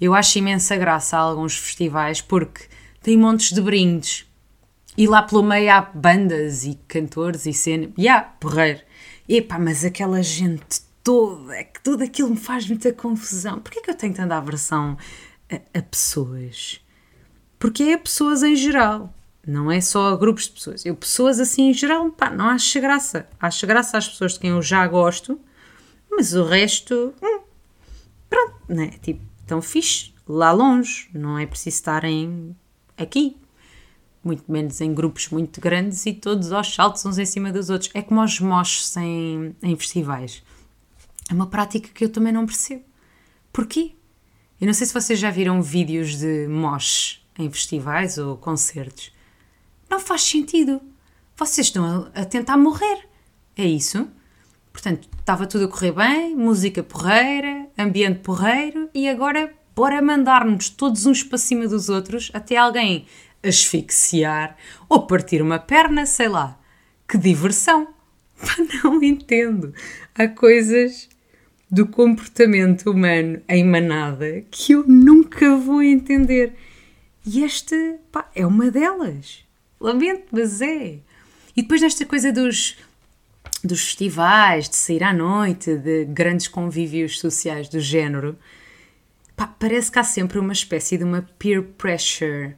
Eu 0.01 0.15
acho 0.15 0.39
imensa 0.39 0.77
graça 0.77 1.17
a 1.17 1.21
alguns 1.21 1.57
festivais 1.57 2.21
porque 2.21 2.65
tem 3.03 3.17
montes 3.17 3.53
de 3.53 3.61
brindes 3.61 4.27
e 4.97 5.07
lá 5.07 5.23
pelo 5.23 5.43
meio 5.43 5.71
há 5.73 5.81
bandas 5.81 6.65
e 6.65 6.75
cantores 6.89 7.47
e 7.47 7.53
cena. 7.53 7.91
E 7.97 8.09
há 8.09 8.21
porreiro. 8.21 8.81
Epá, 9.29 9.59
mas 9.59 9.85
aquela 9.85 10.23
gente 10.23 10.81
toda, 11.03 11.55
é 11.55 11.65
que 11.65 11.81
tudo 11.83 12.03
aquilo 12.03 12.31
me 12.31 12.37
faz 12.37 12.67
muita 12.67 12.93
confusão. 12.93 13.61
Porquê 13.61 13.81
que 13.81 13.91
eu 13.91 13.95
tenho 13.95 14.15
tanta 14.15 14.37
aversão 14.37 14.97
a, 15.51 15.79
a 15.79 15.83
pessoas? 15.83 16.81
Porque 17.59 17.85
é 17.85 17.95
a 17.95 17.99
pessoas 17.99 18.43
em 18.43 18.57
geral. 18.57 19.15
Não 19.47 19.71
é 19.71 19.81
só 19.81 20.17
grupos 20.17 20.45
de 20.45 20.51
pessoas. 20.53 20.85
Eu, 20.85 20.95
pessoas 20.95 21.41
assim 21.41 21.71
em 21.71 21.75
geral, 21.75 22.11
pá, 22.11 22.31
não 22.31 22.47
acho 22.47 22.81
graça. 22.81 23.29
Acho 23.41 23.67
graça 23.67 23.97
às 23.99 24.09
pessoas 24.09 24.35
de 24.35 24.41
quem 24.41 24.51
eu 24.51 24.63
já 24.63 24.87
gosto, 24.87 25.41
mas 26.11 26.35
o 26.35 26.45
resto, 26.45 27.15
hum, 27.23 27.41
pronto, 28.29 28.57
né? 28.69 28.91
Tipo, 29.03 29.23
tão 29.47 29.63
fixe, 29.63 30.13
lá 30.29 30.53
longe. 30.53 31.09
Não 31.15 31.39
é 31.39 31.47
preciso 31.47 31.77
estarem 31.77 32.55
aqui. 32.97 33.37
muito 34.23 34.45
menos 34.53 34.81
em 34.83 34.93
grupos 34.95 35.31
muito 35.31 35.61
grandes 35.61 36.05
e 36.05 36.13
todos 36.13 36.53
aos 36.53 36.75
saltos 36.75 37.05
uns 37.07 37.19
em 37.19 37.25
cima 37.25 37.51
dos 37.51 37.71
outros. 37.71 37.91
É 37.95 38.03
como 38.03 38.23
os 38.23 38.39
moches 38.41 38.95
em, 38.97 39.57
em 39.63 39.75
festivais. 39.77 40.43
É 41.31 41.33
uma 41.35 41.47
prática 41.47 41.89
que 41.89 42.05
eu 42.05 42.11
também 42.11 42.33
não 42.33 42.45
percebo. 42.45 42.85
Porquê? 43.53 43.93
Eu 44.61 44.67
não 44.67 44.75
sei 44.75 44.87
se 44.87 44.93
vocês 44.93 45.19
já 45.19 45.31
viram 45.31 45.63
vídeos 45.63 46.19
de 46.19 46.47
moches 46.47 47.25
em 47.39 47.51
festivais 47.51 48.19
ou 48.19 48.37
concertos. 48.37 49.11
Não 49.91 49.99
faz 49.99 50.23
sentido. 50.23 50.81
Vocês 51.37 51.67
estão 51.67 52.11
a, 52.15 52.25
tentar 52.25 52.57
morrer. 52.57 53.09
É 53.57 53.65
isso? 53.65 54.09
Portanto, 54.73 55.09
estava 55.19 55.47
tudo 55.47 55.65
a 55.65 55.69
correr 55.69 55.91
bem, 55.91 56.37
música 56.37 56.83
porreira, 56.83 57.67
ambiente 57.77 58.21
porreiro 58.21 58.89
e 58.95 59.09
agora 59.09 59.53
bora 59.75 60.01
mandar-nos 60.01 60.69
todos 60.69 61.07
uns 61.07 61.25
para 61.25 61.39
cima 61.39 61.67
dos 61.67 61.89
outros 61.89 62.31
até 62.33 62.57
alguém 62.57 63.07
asfixiar 63.43 64.57
ou 64.89 65.07
partir 65.07 65.43
uma 65.43 65.59
perna, 65.59 66.07
sei 66.07 66.29
lá. 66.29 66.57
Que 67.09 67.19
diversão! 67.19 67.89
Não 68.85 69.03
entendo. 69.03 69.75
Há 70.15 70.29
coisas 70.29 71.09
do 71.69 71.87
comportamento 71.87 72.91
humano 72.91 73.41
em 73.49 73.65
manada 73.65 74.43
que 74.51 74.73
eu 74.73 74.85
nunca 74.87 75.57
vou 75.57 75.83
entender. 75.83 76.55
E 77.27 77.43
esta 77.45 77.77
pá, 78.13 78.31
é 78.35 78.47
uma 78.47 78.71
delas. 78.71 79.50
Lamento, 79.81 80.25
mas 80.31 80.61
é. 80.61 80.99
E 81.57 81.63
depois 81.63 81.81
nesta 81.81 82.05
coisa 82.05 82.33
dos, 82.33 82.77
dos 83.65 83.81
festivais, 83.83 84.69
de 84.69 84.77
sair 84.77 85.03
à 85.03 85.13
noite, 85.13 85.77
de 85.77 86.05
grandes 86.05 86.49
convívios 86.49 87.19
sociais 87.19 87.69
do 87.69 87.81
género, 87.81 88.39
pá, 89.37 89.47
parece 89.47 89.91
que 89.91 89.99
há 89.99 90.05
sempre 90.05 90.39
uma 90.39 90.53
espécie 90.53 90.99
de 90.99 91.05
uma 91.05 91.23
peer 91.39 91.63
pressure 91.63 92.55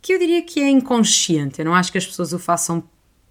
que 0.00 0.14
eu 0.14 0.18
diria 0.18 0.42
que 0.42 0.60
é 0.60 0.68
inconsciente. 0.70 1.58
Eu 1.58 1.66
não 1.66 1.74
acho 1.74 1.92
que 1.92 1.98
as 1.98 2.06
pessoas 2.06 2.32
o 2.32 2.38
façam 2.38 2.82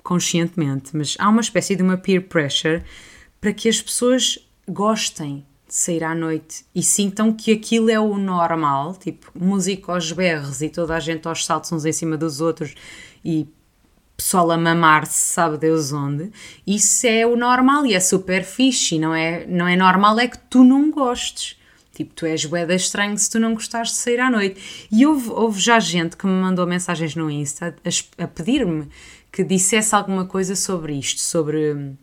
conscientemente, 0.03 0.95
mas 0.95 1.15
há 1.19 1.27
uma 1.27 1.41
espécie 1.41 1.75
de 1.75 1.83
uma 1.83 1.97
peer 1.97 2.21
pressure 2.21 2.83
para 3.41 3.51
que 3.51 3.67
as 3.67 3.81
pessoas 3.81 4.39
gostem 4.67 5.45
sair 5.73 6.03
à 6.03 6.15
noite 6.15 6.65
e 6.73 6.81
sintam 6.81 7.33
que 7.33 7.51
aquilo 7.51 7.89
é 7.89 7.99
o 7.99 8.17
normal, 8.17 8.95
tipo 8.95 9.31
música 9.35 9.91
aos 9.91 10.11
berros 10.11 10.61
e 10.61 10.69
toda 10.69 10.95
a 10.95 10.99
gente 10.99 11.27
aos 11.27 11.45
saltos 11.45 11.71
uns 11.71 11.85
em 11.85 11.91
cima 11.91 12.17
dos 12.17 12.41
outros 12.41 12.73
e 13.23 13.47
pessoal 14.17 14.49
a 14.51 14.57
mamar-se, 14.57 15.33
sabe 15.33 15.57
Deus 15.57 15.93
onde. 15.93 16.31
Isso 16.65 17.05
é 17.05 17.25
o 17.25 17.35
normal 17.35 17.85
e 17.85 17.93
é 17.93 17.99
super 17.99 18.43
fixe. 18.43 18.97
Não 18.97 19.13
é, 19.13 19.45
não 19.45 19.67
é 19.67 19.75
normal 19.75 20.19
é 20.19 20.27
que 20.27 20.39
tu 20.39 20.63
não 20.63 20.89
gostes. 20.89 21.55
Tipo, 21.93 22.13
tu 22.13 22.25
és 22.25 22.45
boeda 22.45 22.75
estranho 22.75 23.17
se 23.17 23.29
tu 23.29 23.39
não 23.39 23.53
gostares 23.53 23.89
de 23.89 23.97
sair 23.97 24.19
à 24.19 24.29
noite. 24.29 24.87
E 24.91 25.05
houve, 25.05 25.29
houve 25.29 25.59
já 25.59 25.79
gente 25.79 26.17
que 26.17 26.25
me 26.25 26.33
mandou 26.33 26.65
mensagens 26.65 27.15
no 27.15 27.29
Insta 27.29 27.75
a, 27.83 28.23
a 28.23 28.27
pedir-me 28.27 28.87
que 29.31 29.43
dissesse 29.43 29.95
alguma 29.95 30.25
coisa 30.25 30.55
sobre 30.55 30.93
isto, 30.93 31.21
sobre 31.21 31.73
hum, 31.73 31.95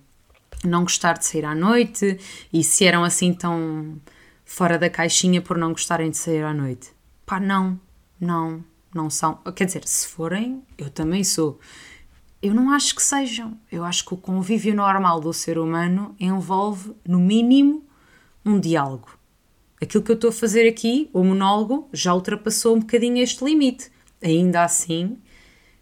não 0.67 0.83
gostar 0.83 1.15
de 1.15 1.27
sair 1.27 1.45
à 1.45 1.55
noite 1.55 2.19
e 2.53 2.63
se 2.63 2.85
eram 2.85 3.05
assim 3.05 3.33
tão 3.33 4.01
fora 4.45 4.79
da 4.79 4.91
caixinha 4.91 5.41
por 5.41 5.57
não 5.57 5.73
gostarem 5.73 6.11
de 6.11 6.17
sair 6.17 6.45
à 6.45 6.53
noite. 6.53 6.93
Pá, 7.27 7.41
não, 7.41 7.81
não, 8.21 8.65
não 8.95 9.09
são. 9.09 9.37
Quer 9.55 9.65
dizer, 9.65 9.87
se 9.87 10.09
forem, 10.09 10.63
eu 10.77 10.91
também 10.91 11.25
sou. 11.25 11.59
Eu 12.43 12.55
não 12.55 12.71
acho 12.71 12.95
que 12.95 13.03
sejam. 13.03 13.59
Eu 13.71 13.85
acho 13.85 14.05
que 14.05 14.15
o 14.15 14.19
convívio 14.19 14.75
normal 14.75 15.21
do 15.21 15.33
ser 15.33 15.59
humano 15.59 16.15
envolve, 16.21 16.95
no 17.07 17.19
mínimo, 17.19 17.85
um 18.45 18.61
diálogo 18.61 19.19
aquilo 19.85 20.03
que 20.03 20.11
eu 20.11 20.15
estou 20.15 20.31
a 20.31 20.33
fazer 20.33 20.69
aqui, 20.69 21.09
o 21.13 21.23
monólogo, 21.23 21.89
já 21.93 22.15
ultrapassou 22.15 22.77
um 22.77 22.81
bocadinho 22.81 23.23
este 23.23 23.45
limite. 23.45 23.91
Ainda 24.23 24.65
assim, 24.65 25.19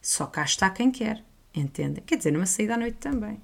só 0.00 0.26
cá 0.26 0.42
está 0.42 0.68
quem 0.68 0.90
quer, 0.90 1.24
entendem? 1.54 2.02
Quer 2.04 2.16
dizer, 2.16 2.32
numa 2.32 2.46
saída 2.46 2.74
à 2.74 2.76
noite 2.76 2.98
também. 2.98 3.40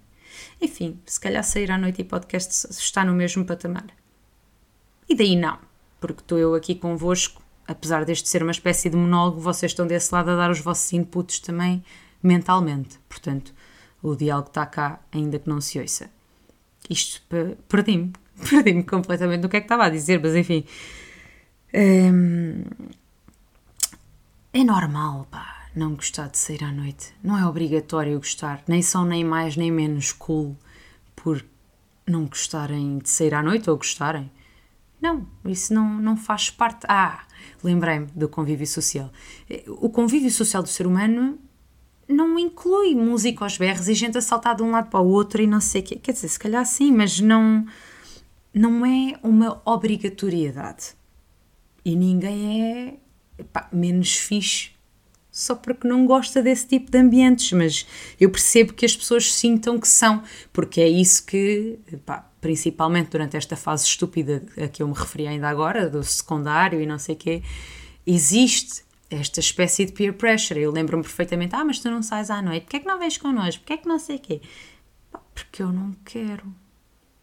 Enfim, 0.60 0.98
se 1.06 1.18
calhar 1.20 1.42
sair 1.44 1.70
à 1.70 1.78
noite 1.78 2.00
e 2.00 2.04
podcast 2.04 2.70
está 2.70 3.04
no 3.04 3.12
mesmo 3.12 3.44
patamar. 3.44 3.86
E 5.08 5.14
daí 5.14 5.36
não, 5.36 5.58
porque 6.00 6.20
estou 6.20 6.38
eu 6.38 6.54
aqui 6.54 6.74
convosco, 6.74 7.42
apesar 7.66 8.04
deste 8.04 8.28
ser 8.28 8.42
uma 8.42 8.52
espécie 8.52 8.90
de 8.90 8.96
monólogo, 8.96 9.40
vocês 9.40 9.72
estão 9.72 9.86
desse 9.86 10.14
lado 10.14 10.30
a 10.30 10.36
dar 10.36 10.50
os 10.50 10.60
vossos 10.60 10.92
inputs 10.92 11.40
também 11.40 11.82
mentalmente. 12.22 12.98
Portanto, 13.08 13.54
o 14.02 14.14
diálogo 14.14 14.48
está 14.48 14.66
cá, 14.66 15.00
ainda 15.12 15.38
que 15.38 15.48
não 15.48 15.60
se 15.60 15.78
ouça. 15.78 16.10
Isto 16.88 17.22
perdi-me, 17.68 18.12
perdi-me 18.48 18.82
completamente 18.82 19.42
do 19.42 19.48
que 19.48 19.56
é 19.56 19.60
que 19.60 19.66
estava 19.66 19.84
a 19.84 19.90
dizer, 19.90 20.20
mas 20.20 20.34
enfim. 20.34 20.64
Hum, 21.74 22.64
é 24.52 24.64
normal, 24.64 25.26
pá, 25.30 25.57
não 25.74 25.94
gostar 25.94 26.28
de 26.28 26.38
sair 26.38 26.64
à 26.64 26.72
noite. 26.72 27.14
Não 27.22 27.38
é 27.38 27.46
obrigatório 27.46 28.18
gostar, 28.18 28.62
nem 28.66 28.82
são 28.82 29.04
nem 29.04 29.24
mais 29.24 29.56
nem 29.56 29.70
menos 29.70 30.12
cool 30.12 30.56
por 31.14 31.44
não 32.06 32.26
gostarem 32.26 32.98
de 32.98 33.08
sair 33.08 33.34
à 33.34 33.42
noite 33.42 33.68
ou 33.68 33.76
gostarem. 33.76 34.30
Não, 35.00 35.26
isso 35.44 35.72
não, 35.72 36.00
não 36.00 36.16
faz 36.16 36.50
parte. 36.50 36.86
Ah, 36.88 37.24
lembrei-me 37.62 38.06
do 38.06 38.28
convívio 38.28 38.66
social. 38.66 39.12
O 39.68 39.88
convívio 39.88 40.30
social 40.30 40.62
do 40.62 40.68
ser 40.68 40.86
humano 40.86 41.38
não 42.08 42.38
inclui 42.38 42.94
música 42.94 43.44
aos 43.44 43.58
berros 43.58 43.88
e 43.88 43.94
gente 43.94 44.18
a 44.18 44.22
saltar 44.22 44.56
de 44.56 44.62
um 44.62 44.70
lado 44.70 44.88
para 44.90 45.00
o 45.00 45.08
outro 45.08 45.42
e 45.42 45.46
não 45.46 45.60
sei 45.60 45.82
o 45.82 45.84
quê. 45.84 45.96
Quer 45.96 46.12
dizer, 46.12 46.28
se 46.28 46.38
calhar 46.38 46.64
sim, 46.64 46.90
mas 46.90 47.20
não 47.20 47.66
não 48.52 48.84
é 48.84 49.14
uma 49.22 49.60
obrigatoriedade. 49.64 50.94
E 51.84 51.94
ninguém 51.94 52.98
é 53.38 53.44
pá, 53.44 53.68
menos 53.72 54.16
fixe 54.16 54.70
só 55.38 55.54
porque 55.54 55.86
não 55.86 56.04
gosta 56.04 56.42
desse 56.42 56.66
tipo 56.66 56.90
de 56.90 56.98
ambientes, 56.98 57.52
mas 57.52 57.86
eu 58.20 58.28
percebo 58.28 58.72
que 58.72 58.84
as 58.84 58.96
pessoas 58.96 59.32
sintam 59.32 59.78
que 59.78 59.86
são, 59.86 60.22
porque 60.52 60.80
é 60.80 60.88
isso 60.88 61.24
que, 61.24 61.78
pá, 62.04 62.28
principalmente 62.40 63.10
durante 63.10 63.36
esta 63.36 63.56
fase 63.56 63.86
estúpida 63.86 64.42
a 64.56 64.66
que 64.66 64.82
eu 64.82 64.88
me 64.88 64.94
referi 64.94 65.28
ainda 65.28 65.48
agora, 65.48 65.88
do 65.88 66.02
secundário 66.02 66.80
e 66.80 66.86
não 66.86 66.98
sei 66.98 67.14
o 67.14 67.18
quê, 67.18 67.42
existe 68.04 68.82
esta 69.08 69.38
espécie 69.38 69.84
de 69.84 69.92
peer 69.92 70.12
pressure. 70.12 70.60
Eu 70.60 70.72
lembro-me 70.72 71.04
perfeitamente, 71.04 71.54
ah, 71.54 71.64
mas 71.64 71.78
tu 71.78 71.88
não 71.88 72.02
sais 72.02 72.30
à 72.30 72.42
noite, 72.42 72.64
porquê 72.64 72.78
é 72.78 72.80
que 72.80 72.86
não 72.86 72.98
vens 72.98 73.16
connosco, 73.16 73.60
porquê 73.60 73.74
é 73.74 73.76
que 73.76 73.88
não 73.88 73.98
sei 73.98 74.16
o 74.16 74.20
quê? 74.20 74.40
Pá, 75.12 75.20
porque 75.32 75.62
eu 75.62 75.72
não 75.72 75.92
quero. 76.04 76.52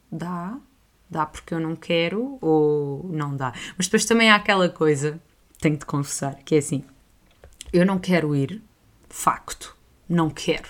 Dá, 0.09 0.57
dá 1.09 1.25
porque 1.25 1.53
eu 1.53 1.59
não 1.59 1.75
quero 1.75 2.37
ou 2.39 3.09
não 3.11 3.35
dá. 3.35 3.53
Mas 3.77 3.87
depois 3.87 4.05
também 4.05 4.29
há 4.29 4.35
aquela 4.35 4.69
coisa, 4.69 5.21
tenho 5.59 5.77
de 5.77 5.85
confessar, 5.85 6.35
que 6.45 6.55
é 6.55 6.59
assim: 6.59 6.83
eu 7.71 7.85
não 7.85 7.99
quero 7.99 8.35
ir, 8.35 8.61
facto, 9.09 9.75
não 10.07 10.29
quero, 10.29 10.69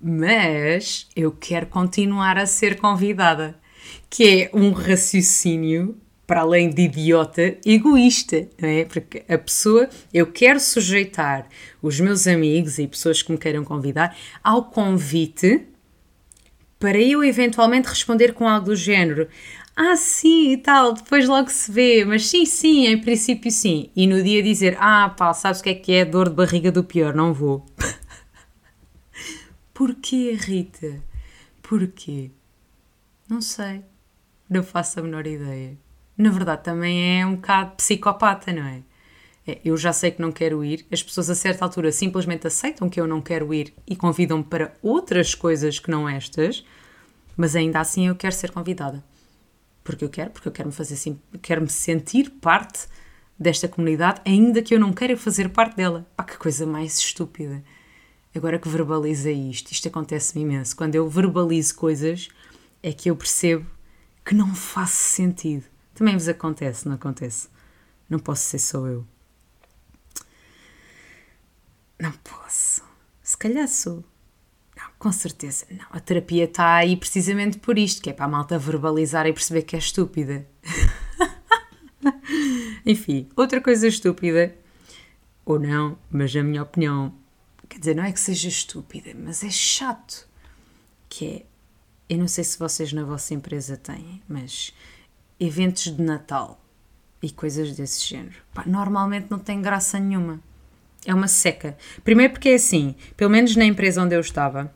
mas 0.00 1.08
eu 1.14 1.32
quero 1.32 1.66
continuar 1.66 2.38
a 2.38 2.46
ser 2.46 2.78
convidada, 2.78 3.58
que 4.10 4.42
é 4.42 4.50
um 4.52 4.72
raciocínio 4.72 5.96
para 6.26 6.40
além 6.40 6.70
de 6.70 6.82
idiota, 6.82 7.56
egoísta, 7.64 8.48
não 8.60 8.68
é? 8.68 8.84
Porque 8.84 9.22
a 9.28 9.38
pessoa, 9.38 9.88
eu 10.12 10.26
quero 10.26 10.58
sujeitar 10.58 11.46
os 11.80 12.00
meus 12.00 12.26
amigos 12.26 12.78
e 12.78 12.86
pessoas 12.86 13.22
que 13.22 13.30
me 13.30 13.38
queiram 13.38 13.64
convidar 13.64 14.16
ao 14.42 14.64
convite 14.64 15.66
para 16.78 16.98
eu 16.98 17.24
eventualmente 17.24 17.88
responder 17.88 18.34
com 18.34 18.48
algo 18.48 18.66
do 18.66 18.76
género: 18.76 19.28
Ah, 19.78 19.94
sim 19.94 20.52
e 20.52 20.56
tal, 20.56 20.94
depois 20.94 21.28
logo 21.28 21.50
se 21.50 21.70
vê, 21.70 22.02
mas 22.04 22.26
sim, 22.26 22.46
sim, 22.46 22.86
em 22.86 22.98
princípio 22.98 23.50
sim. 23.50 23.90
E 23.94 24.06
no 24.06 24.22
dia 24.22 24.42
dizer: 24.42 24.76
Ah, 24.80 25.10
pá, 25.10 25.34
sabes 25.34 25.60
o 25.60 25.62
que 25.64 25.68
é 25.70 25.74
que 25.74 25.92
é 25.92 26.04
dor 26.04 26.30
de 26.30 26.34
barriga 26.34 26.72
do 26.72 26.82
pior? 26.82 27.14
Não 27.14 27.34
vou. 27.34 27.66
Porquê, 29.74 30.32
Rita? 30.32 31.02
Porquê? 31.62 32.30
Não 33.28 33.42
sei. 33.42 33.82
Não 34.48 34.62
faço 34.62 35.00
a 35.00 35.02
menor 35.02 35.26
ideia. 35.26 35.76
Na 36.16 36.30
verdade, 36.30 36.64
também 36.64 37.20
é 37.20 37.26
um 37.26 37.36
bocado 37.36 37.76
psicopata, 37.76 38.52
não 38.52 38.64
é? 38.64 38.82
é 39.46 39.60
eu 39.62 39.76
já 39.76 39.92
sei 39.92 40.10
que 40.10 40.22
não 40.22 40.32
quero 40.32 40.64
ir, 40.64 40.86
as 40.90 41.02
pessoas 41.02 41.28
a 41.28 41.34
certa 41.34 41.64
altura 41.64 41.92
simplesmente 41.92 42.46
aceitam 42.46 42.88
que 42.88 42.98
eu 43.00 43.06
não 43.06 43.20
quero 43.20 43.52
ir 43.52 43.74
e 43.86 43.94
convidam-me 43.94 44.44
para 44.44 44.74
outras 44.82 45.34
coisas 45.34 45.78
que 45.78 45.90
não 45.90 46.08
estas, 46.08 46.64
mas 47.36 47.54
ainda 47.54 47.80
assim 47.80 48.08
eu 48.08 48.16
quero 48.16 48.34
ser 48.34 48.50
convidada. 48.50 49.04
Porque 49.86 50.04
eu 50.04 50.10
quero, 50.10 50.30
porque 50.30 50.48
eu 50.48 50.52
quero 50.52 50.68
me 50.68 50.74
fazer 50.74 50.94
assim, 50.94 51.16
quero 51.40 51.62
me 51.62 51.70
sentir 51.70 52.28
parte 52.28 52.88
desta 53.38 53.68
comunidade, 53.68 54.20
ainda 54.24 54.60
que 54.60 54.74
eu 54.74 54.80
não 54.80 54.92
queira 54.92 55.16
fazer 55.16 55.50
parte 55.50 55.76
dela. 55.76 56.04
Pá, 56.16 56.24
que 56.24 56.36
coisa 56.36 56.66
mais 56.66 56.98
estúpida. 56.98 57.62
Agora 58.34 58.58
que 58.58 58.68
verbaliza 58.68 59.30
isto, 59.30 59.70
isto 59.70 59.86
acontece-me 59.86 60.42
imenso. 60.42 60.76
Quando 60.76 60.96
eu 60.96 61.08
verbalizo 61.08 61.76
coisas, 61.76 62.28
é 62.82 62.92
que 62.92 63.08
eu 63.08 63.16
percebo 63.16 63.64
que 64.24 64.34
não 64.34 64.56
faz 64.56 64.90
sentido. 64.90 65.64
Também 65.94 66.14
vos 66.14 66.26
acontece, 66.26 66.88
não 66.88 66.96
acontece? 66.96 67.48
Não 68.10 68.18
posso 68.18 68.42
ser 68.42 68.58
só 68.58 68.88
eu. 68.88 69.06
Não 71.96 72.12
posso. 72.12 72.82
Se 73.22 73.36
calhar 73.36 73.68
sou. 73.68 74.04
Com 75.06 75.12
certeza. 75.12 75.66
Não, 75.70 75.86
a 75.90 76.00
terapia 76.00 76.46
está 76.46 76.74
aí 76.74 76.96
precisamente 76.96 77.58
por 77.58 77.78
isto, 77.78 78.02
que 78.02 78.10
é 78.10 78.12
para 78.12 78.24
a 78.24 78.28
malta 78.28 78.58
verbalizar 78.58 79.24
e 79.24 79.32
perceber 79.32 79.62
que 79.62 79.76
é 79.76 79.78
estúpida. 79.78 80.44
Enfim, 82.84 83.28
outra 83.36 83.60
coisa 83.60 83.86
estúpida 83.86 84.52
ou 85.44 85.60
não, 85.60 85.96
mas 86.10 86.34
a 86.34 86.42
minha 86.42 86.60
opinião, 86.60 87.14
quer 87.68 87.78
dizer, 87.78 87.94
não 87.94 88.02
é 88.02 88.10
que 88.10 88.18
seja 88.18 88.48
estúpida, 88.48 89.12
mas 89.16 89.44
é 89.44 89.48
chato. 89.48 90.26
Que 91.08 91.24
é, 91.24 91.46
eu 92.12 92.18
não 92.18 92.26
sei 92.26 92.42
se 92.42 92.58
vocês 92.58 92.92
na 92.92 93.04
vossa 93.04 93.32
empresa 93.32 93.76
têm, 93.76 94.20
mas 94.28 94.74
eventos 95.38 95.84
de 95.84 96.02
Natal 96.02 96.60
e 97.22 97.30
coisas 97.30 97.76
desse 97.76 98.04
género, 98.04 98.42
pá, 98.52 98.64
normalmente 98.66 99.30
não 99.30 99.38
tem 99.38 99.62
graça 99.62 100.00
nenhuma. 100.00 100.42
É 101.06 101.14
uma 101.14 101.28
seca. 101.28 101.78
Primeiro 102.02 102.32
porque 102.32 102.48
é 102.48 102.54
assim, 102.54 102.96
pelo 103.16 103.30
menos 103.30 103.54
na 103.54 103.64
empresa 103.64 104.02
onde 104.02 104.16
eu 104.16 104.20
estava, 104.20 104.74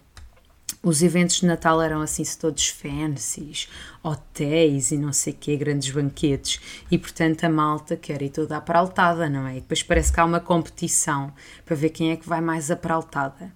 os 0.82 1.02
eventos 1.02 1.36
de 1.36 1.46
Natal 1.46 1.80
eram 1.82 2.00
assim 2.00 2.22
todos 2.38 2.68
fancies, 2.68 3.68
hotéis 4.02 4.90
e 4.90 4.96
não 4.96 5.12
sei 5.12 5.32
quê, 5.32 5.56
grandes 5.56 5.90
banquetes, 5.90 6.60
e 6.90 6.98
portanto 6.98 7.44
a 7.44 7.50
malta 7.50 7.96
quer 7.96 8.22
ir 8.22 8.30
toda 8.30 8.56
apraltada, 8.56 9.28
não 9.28 9.46
é? 9.46 9.58
E 9.58 9.60
depois 9.60 9.82
parece 9.82 10.12
que 10.12 10.20
há 10.20 10.24
uma 10.24 10.40
competição 10.40 11.32
para 11.64 11.76
ver 11.76 11.90
quem 11.90 12.12
é 12.12 12.16
que 12.16 12.28
vai 12.28 12.40
mais 12.40 12.70
apraltada. 12.70 13.52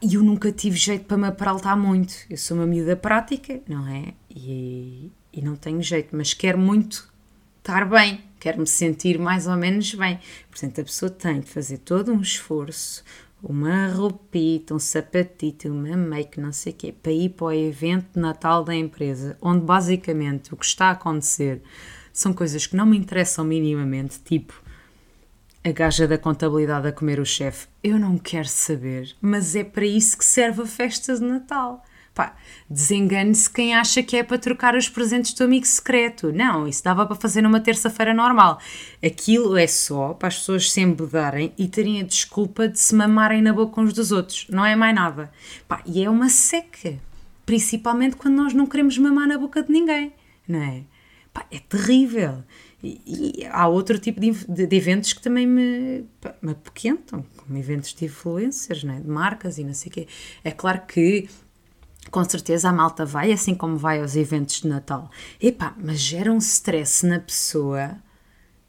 E 0.00 0.14
eu 0.14 0.22
nunca 0.22 0.50
tive 0.50 0.76
jeito 0.76 1.04
para 1.04 1.16
me 1.16 1.26
apraltar 1.26 1.76
muito. 1.76 2.14
Eu 2.28 2.36
sou 2.36 2.56
uma 2.56 2.66
miúda 2.66 2.96
prática, 2.96 3.60
não 3.68 3.86
é? 3.86 4.14
E, 4.30 5.10
e 5.32 5.42
não 5.42 5.54
tenho 5.54 5.82
jeito, 5.82 6.16
mas 6.16 6.34
quero 6.34 6.58
muito 6.58 7.08
estar 7.58 7.84
bem, 7.84 8.24
quero 8.40 8.60
me 8.60 8.66
sentir 8.66 9.18
mais 9.18 9.46
ou 9.46 9.56
menos 9.56 9.94
bem. 9.94 10.18
Portanto, 10.50 10.80
a 10.80 10.84
pessoa 10.84 11.10
tem 11.10 11.40
de 11.40 11.46
fazer 11.46 11.78
todo 11.78 12.12
um 12.12 12.20
esforço, 12.20 13.04
uma 13.42 13.88
roupita, 13.88 14.74
um 14.74 14.78
sapatito, 14.78 15.68
uma 15.68 15.96
make, 15.96 16.40
não 16.40 16.52
sei 16.52 16.72
o 16.72 16.76
quê, 16.76 16.92
para 16.92 17.12
ir 17.12 17.30
para 17.30 17.46
o 17.46 17.52
evento 17.52 18.14
de 18.14 18.20
Natal 18.20 18.62
da 18.62 18.74
empresa, 18.74 19.36
onde 19.40 19.64
basicamente 19.64 20.54
o 20.54 20.56
que 20.56 20.64
está 20.64 20.86
a 20.86 20.90
acontecer 20.92 21.62
são 22.12 22.32
coisas 22.32 22.66
que 22.66 22.76
não 22.76 22.86
me 22.86 22.96
interessam 22.96 23.44
minimamente, 23.44 24.20
tipo 24.20 24.62
a 25.64 25.70
gaja 25.70 26.08
da 26.08 26.18
contabilidade 26.18 26.88
a 26.88 26.92
comer 26.92 27.20
o 27.20 27.24
chefe. 27.24 27.68
Eu 27.82 27.98
não 27.98 28.18
quero 28.18 28.48
saber, 28.48 29.14
mas 29.20 29.54
é 29.54 29.62
para 29.62 29.86
isso 29.86 30.18
que 30.18 30.24
serve 30.24 30.62
a 30.62 30.66
festa 30.66 31.14
de 31.14 31.24
Natal. 31.24 31.84
Pá, 32.14 32.36
desengane-se 32.68 33.48
quem 33.48 33.74
acha 33.74 34.02
que 34.02 34.16
é 34.16 34.22
para 34.22 34.36
trocar 34.36 34.76
os 34.76 34.86
presentes 34.86 35.32
do 35.32 35.44
amigo 35.44 35.64
secreto. 35.64 36.30
Não, 36.30 36.68
isso 36.68 36.84
dava 36.84 37.06
para 37.06 37.16
fazer 37.16 37.40
numa 37.40 37.58
terça-feira 37.58 38.12
normal. 38.12 38.58
Aquilo 39.02 39.56
é 39.56 39.66
só 39.66 40.12
para 40.12 40.28
as 40.28 40.36
pessoas 40.36 40.70
se 40.70 40.82
embedarem 40.82 41.54
e 41.56 41.66
terem 41.66 42.00
a 42.00 42.04
desculpa 42.04 42.68
de 42.68 42.78
se 42.78 42.94
mamarem 42.94 43.40
na 43.40 43.52
boca 43.54 43.80
uns 43.80 43.94
dos 43.94 44.12
outros. 44.12 44.46
Não 44.50 44.64
é 44.64 44.76
mais 44.76 44.94
nada. 44.94 45.32
Pá, 45.66 45.82
e 45.86 46.04
é 46.04 46.10
uma 46.10 46.28
seca. 46.28 46.98
Principalmente 47.46 48.16
quando 48.16 48.34
nós 48.34 48.52
não 48.52 48.66
queremos 48.66 48.98
mamar 48.98 49.26
na 49.26 49.38
boca 49.38 49.62
de 49.62 49.72
ninguém. 49.72 50.12
Não 50.46 50.60
é? 50.60 50.82
Pá, 51.32 51.46
é 51.50 51.58
terrível. 51.60 52.44
E, 52.82 53.00
e, 53.06 53.46
há 53.46 53.68
outro 53.68 53.98
tipo 53.98 54.20
de, 54.20 54.32
de, 54.32 54.66
de, 54.66 54.76
eventos 54.76 55.12
que 55.12 55.22
também 55.22 55.46
me, 55.46 56.04
me 56.42 56.50
apoquentam, 56.50 57.24
como 57.36 57.56
eventos 57.56 57.94
de 57.94 58.04
influencers, 58.04 58.84
é? 58.84 59.00
de 59.00 59.08
marcas 59.08 59.56
e 59.56 59.64
não 59.64 59.72
sei 59.72 59.88
o 59.88 59.92
quê. 59.94 60.08
É 60.42 60.50
claro 60.50 60.82
que 60.86 61.28
com 62.10 62.24
certeza 62.24 62.68
a 62.68 62.72
malta 62.72 63.04
vai, 63.04 63.32
assim 63.32 63.54
como 63.54 63.76
vai 63.76 64.00
aos 64.00 64.16
eventos 64.16 64.60
de 64.60 64.68
Natal. 64.68 65.10
Epá, 65.40 65.74
mas 65.78 65.98
gera 65.98 66.32
um 66.32 66.38
stress 66.38 67.06
na 67.06 67.20
pessoa 67.20 67.96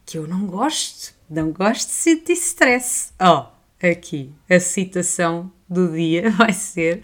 que 0.05 0.17
eu 0.17 0.27
não 0.27 0.45
gosto. 0.45 1.13
Não 1.29 1.51
gosto 1.51 1.87
de 1.87 1.93
sentir 1.93 2.33
stress. 2.33 3.13
Ó, 3.19 3.49
oh, 3.49 3.87
aqui, 3.87 4.33
a 4.49 4.59
citação 4.59 5.51
do 5.67 5.91
dia 5.91 6.29
vai 6.37 6.53
ser: 6.53 7.03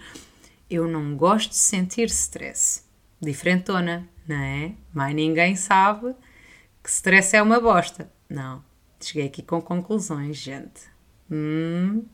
Eu 0.70 0.88
não 0.88 1.16
gosto 1.16 1.50
de 1.50 1.58
sentir 1.58 2.06
stress. 2.06 2.84
Diferentona, 3.22 4.08
não 4.28 4.38
é? 4.38 4.74
Mas 4.94 5.16
ninguém 5.16 5.56
sabe 5.56 6.16
que 6.84 6.90
stress 6.90 7.36
é 7.36 7.42
uma 7.42 7.60
bosta. 7.60 8.10
Não, 8.30 8.64
cheguei 9.02 9.26
aqui 9.26 9.42
com 9.42 9.62
conclusões, 9.62 10.38
gente. 10.38 10.84
Hum, 11.30 12.06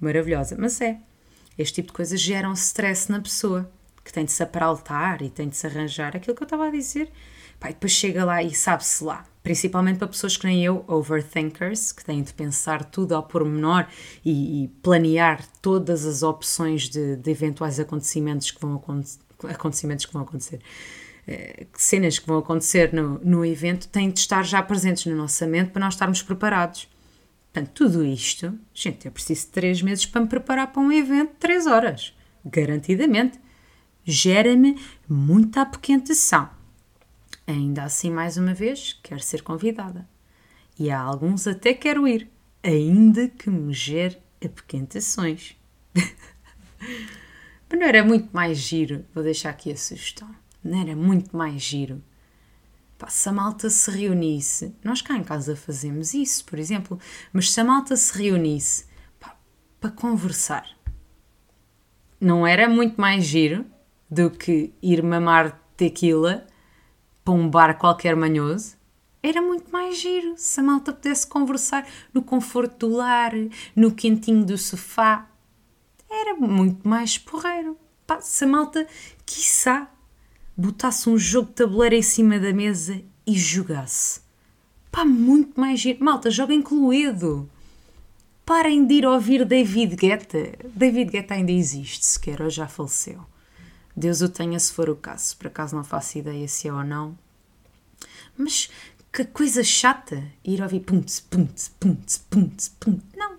maravilhosa. 0.00 0.56
Mas 0.58 0.80
é, 0.80 0.98
este 1.58 1.76
tipo 1.76 1.88
de 1.88 1.94
coisas 1.94 2.20
geram 2.20 2.52
stress 2.52 3.10
na 3.10 3.20
pessoa, 3.20 3.70
que 4.04 4.12
tem 4.12 4.24
de 4.24 4.32
se 4.32 4.42
apraltar 4.42 5.22
e 5.22 5.30
tem 5.30 5.48
de 5.48 5.56
se 5.56 5.66
arranjar 5.66 6.16
aquilo 6.16 6.36
que 6.36 6.42
eu 6.42 6.46
estava 6.46 6.66
a 6.66 6.70
dizer. 6.70 7.10
Pá, 7.58 7.68
depois 7.68 7.92
chega 7.92 8.24
lá 8.24 8.42
e 8.42 8.54
sabe-se 8.54 9.02
lá. 9.02 9.24
Principalmente 9.42 9.98
para 9.98 10.08
pessoas 10.08 10.36
que 10.36 10.46
nem 10.46 10.64
eu, 10.64 10.84
overthinkers, 10.86 11.92
que 11.92 12.04
têm 12.04 12.22
de 12.22 12.32
pensar 12.32 12.84
tudo 12.84 13.14
ao 13.14 13.22
pormenor 13.22 13.86
e, 14.24 14.64
e 14.64 14.68
planear 14.82 15.44
todas 15.60 16.04
as 16.04 16.22
opções 16.22 16.88
de, 16.88 17.16
de, 17.16 17.30
eventuais 17.30 17.78
acontecimentos 17.78 18.50
que 18.50 18.60
vão, 18.60 18.82
acontecimentos 19.48 20.06
que 20.06 20.12
vão 20.12 20.22
acontecer. 20.22 20.60
Eh, 21.26 21.66
cenas 21.74 22.18
que 22.18 22.26
vão 22.26 22.38
acontecer 22.38 22.92
no, 22.92 23.18
no 23.20 23.44
evento 23.44 23.88
têm 23.88 24.10
de 24.10 24.18
estar 24.18 24.42
já 24.44 24.62
presentes 24.62 25.06
no 25.06 25.16
nosso 25.16 25.46
mente 25.46 25.70
para 25.70 25.80
nós 25.80 25.94
estarmos 25.94 26.22
preparados. 26.22 26.88
Portanto, 27.54 27.70
tudo 27.72 28.04
isto, 28.04 28.58
gente, 28.74 29.06
eu 29.06 29.12
preciso 29.12 29.42
de 29.42 29.52
três 29.52 29.80
meses 29.80 30.04
para 30.04 30.22
me 30.22 30.26
preparar 30.26 30.72
para 30.72 30.82
um 30.82 30.90
evento 30.90 31.34
de 31.34 31.38
três 31.38 31.68
horas. 31.68 32.12
Garantidamente. 32.44 33.38
Gera-me 34.04 34.76
muita 35.08 35.60
apoquentação. 35.62 36.50
Ainda 37.46 37.84
assim, 37.84 38.10
mais 38.10 38.36
uma 38.36 38.52
vez, 38.52 38.98
quero 39.04 39.22
ser 39.22 39.42
convidada. 39.42 40.04
E 40.76 40.90
há 40.90 40.98
alguns 40.98 41.46
até 41.46 41.72
quero 41.72 42.08
ir, 42.08 42.28
ainda 42.60 43.28
que 43.28 43.48
me 43.48 43.72
gere 43.72 44.18
apoquentações. 44.44 45.54
Mas 47.70 47.78
não 47.78 47.86
era 47.86 48.04
muito 48.04 48.30
mais 48.32 48.58
giro, 48.58 49.04
vou 49.14 49.22
deixar 49.22 49.50
aqui 49.50 49.70
a 49.70 49.76
sugestão, 49.76 50.28
não 50.62 50.80
era 50.80 50.96
muito 50.96 51.36
mais 51.36 51.62
giro 51.62 52.02
se 53.08 53.28
a 53.28 53.32
malta 53.32 53.68
se 53.68 53.90
reunisse, 53.90 54.74
nós 54.82 55.02
cá 55.02 55.16
em 55.16 55.24
casa 55.24 55.54
fazemos 55.56 56.14
isso, 56.14 56.44
por 56.44 56.58
exemplo, 56.58 56.98
mas 57.32 57.52
se 57.52 57.60
a 57.60 57.64
malta 57.64 57.96
se 57.96 58.16
reunisse 58.16 58.86
para 59.80 59.90
conversar, 59.90 60.66
não 62.20 62.46
era 62.46 62.68
muito 62.68 63.00
mais 63.00 63.24
giro 63.24 63.66
do 64.10 64.30
que 64.30 64.72
ir 64.80 65.02
mamar 65.02 65.60
tequila 65.76 66.46
para 67.24 67.34
um 67.34 67.48
bar 67.48 67.76
qualquer 67.78 68.16
manhoso? 68.16 68.76
Era 69.22 69.40
muito 69.40 69.70
mais 69.72 69.98
giro 69.98 70.34
se 70.36 70.60
a 70.60 70.62
malta 70.62 70.92
pudesse 70.92 71.26
conversar 71.26 71.86
no 72.12 72.22
conforto 72.22 72.86
do 72.86 72.96
lar, 72.96 73.32
no 73.74 73.92
quentinho 73.92 74.44
do 74.44 74.56
sofá. 74.56 75.28
Era 76.10 76.34
muito 76.34 76.86
mais 76.86 77.16
porreiro. 77.16 77.78
Pá, 78.06 78.20
se 78.20 78.44
a 78.44 78.46
malta, 78.46 78.86
quiçá, 79.24 79.90
botasse 80.56 81.08
um 81.08 81.18
jogo 81.18 81.48
de 81.48 81.54
tabuleiro 81.54 81.94
em 81.94 82.02
cima 82.02 82.38
da 82.38 82.52
mesa 82.52 83.00
e 83.26 83.36
jogasse. 83.36 84.20
Pá, 84.90 85.04
muito 85.04 85.60
mais 85.60 85.80
giro. 85.80 86.04
Malta, 86.04 86.30
joguem 86.30 86.62
Cluedo. 86.62 87.50
Parem 88.46 88.86
de 88.86 88.94
ir 88.94 89.06
ouvir 89.06 89.44
David 89.44 89.96
Guetta. 89.96 90.52
David 90.74 91.10
Guetta 91.10 91.34
ainda 91.34 91.50
existe, 91.50 92.04
sequer, 92.04 92.42
ou 92.42 92.50
já 92.50 92.68
faleceu. 92.68 93.24
Deus 93.96 94.20
o 94.20 94.28
tenha 94.28 94.58
se 94.60 94.72
for 94.72 94.88
o 94.88 94.96
caso. 94.96 95.36
Por 95.36 95.46
acaso 95.46 95.74
não 95.74 95.82
faço 95.82 96.18
ideia 96.18 96.46
se 96.46 96.68
é 96.68 96.72
ou 96.72 96.84
não. 96.84 97.18
Mas 98.36 98.70
que 99.12 99.24
coisa 99.24 99.62
chata 99.62 100.22
ir 100.44 100.60
ouvir 100.60 100.80
pum-tse, 100.80 101.22
pum-tse, 101.22 101.70
pum-tse, 101.80 102.20
pum-tse, 102.28 102.70
pum 102.78 103.00
Não. 103.16 103.36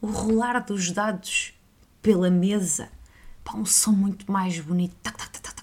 O 0.00 0.06
rolar 0.06 0.60
dos 0.60 0.90
dados 0.90 1.52
pela 2.00 2.30
mesa. 2.30 2.88
Pá, 3.42 3.54
um 3.56 3.66
som 3.66 3.92
muito 3.92 4.30
mais 4.30 4.58
bonito. 4.60 4.94
Tac, 5.02 5.16
tac, 5.16 5.40
tac, 5.40 5.54
tac, 5.54 5.59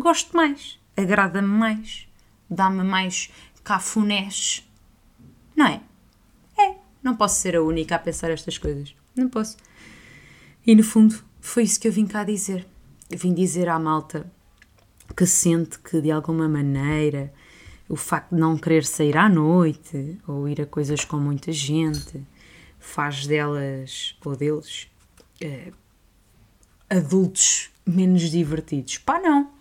gosto 0.00 0.36
mais, 0.36 0.78
agrada-me 0.96 1.48
mais, 1.48 2.08
dá-me 2.48 2.82
mais 2.82 3.30
cafunés. 3.62 4.68
Não 5.54 5.66
é? 5.66 5.80
É, 6.58 6.74
não 7.02 7.16
posso 7.16 7.40
ser 7.40 7.56
a 7.56 7.62
única 7.62 7.94
a 7.94 7.98
pensar 7.98 8.30
estas 8.30 8.58
coisas. 8.58 8.94
Não 9.14 9.28
posso. 9.28 9.56
E 10.66 10.74
no 10.74 10.82
fundo, 10.82 11.22
foi 11.40 11.62
isso 11.64 11.78
que 11.78 11.88
eu 11.88 11.92
vim 11.92 12.06
cá 12.06 12.24
dizer. 12.24 12.66
Vim 13.08 13.34
dizer 13.34 13.68
à 13.68 13.78
malta 13.78 14.30
que 15.16 15.26
sente 15.26 15.78
que 15.78 16.00
de 16.00 16.10
alguma 16.10 16.48
maneira 16.48 17.32
o 17.88 17.96
facto 17.96 18.34
de 18.34 18.40
não 18.40 18.56
querer 18.56 18.84
sair 18.84 19.16
à 19.16 19.28
noite 19.28 20.18
ou 20.26 20.48
ir 20.48 20.60
a 20.60 20.66
coisas 20.66 21.04
com 21.04 21.16
muita 21.16 21.50
gente 21.50 22.24
faz 22.78 23.26
delas 23.26 24.16
ou 24.24 24.36
deles 24.36 24.88
eh, 25.40 25.72
adultos 26.88 27.70
menos 27.84 28.30
divertidos. 28.30 28.98
Pá, 28.98 29.18
não 29.18 29.59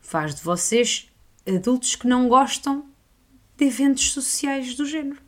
faz 0.00 0.34
de 0.34 0.42
vocês 0.42 1.10
adultos 1.46 1.94
que 1.94 2.06
não 2.06 2.28
gostam 2.28 2.86
de 3.56 3.66
eventos 3.66 4.12
sociais 4.12 4.74
do 4.74 4.84
género. 4.84 5.20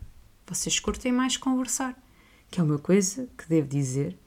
Vocês 0.47 0.79
curtem 0.79 1.13
mais 1.13 1.37
conversar, 1.37 1.97
que 2.51 2.61
é 2.61 2.63
uma 2.63 2.79
coisa 2.79 3.29
que 3.37 3.49
devo 3.49 3.69
dizer 3.69 4.19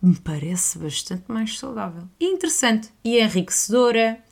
me 0.00 0.14
parece 0.14 0.78
bastante 0.78 1.24
mais 1.26 1.58
saudável 1.58 2.08
e 2.20 2.26
interessante 2.26 2.92
e 3.02 3.18
enriquecedora, 3.18 4.22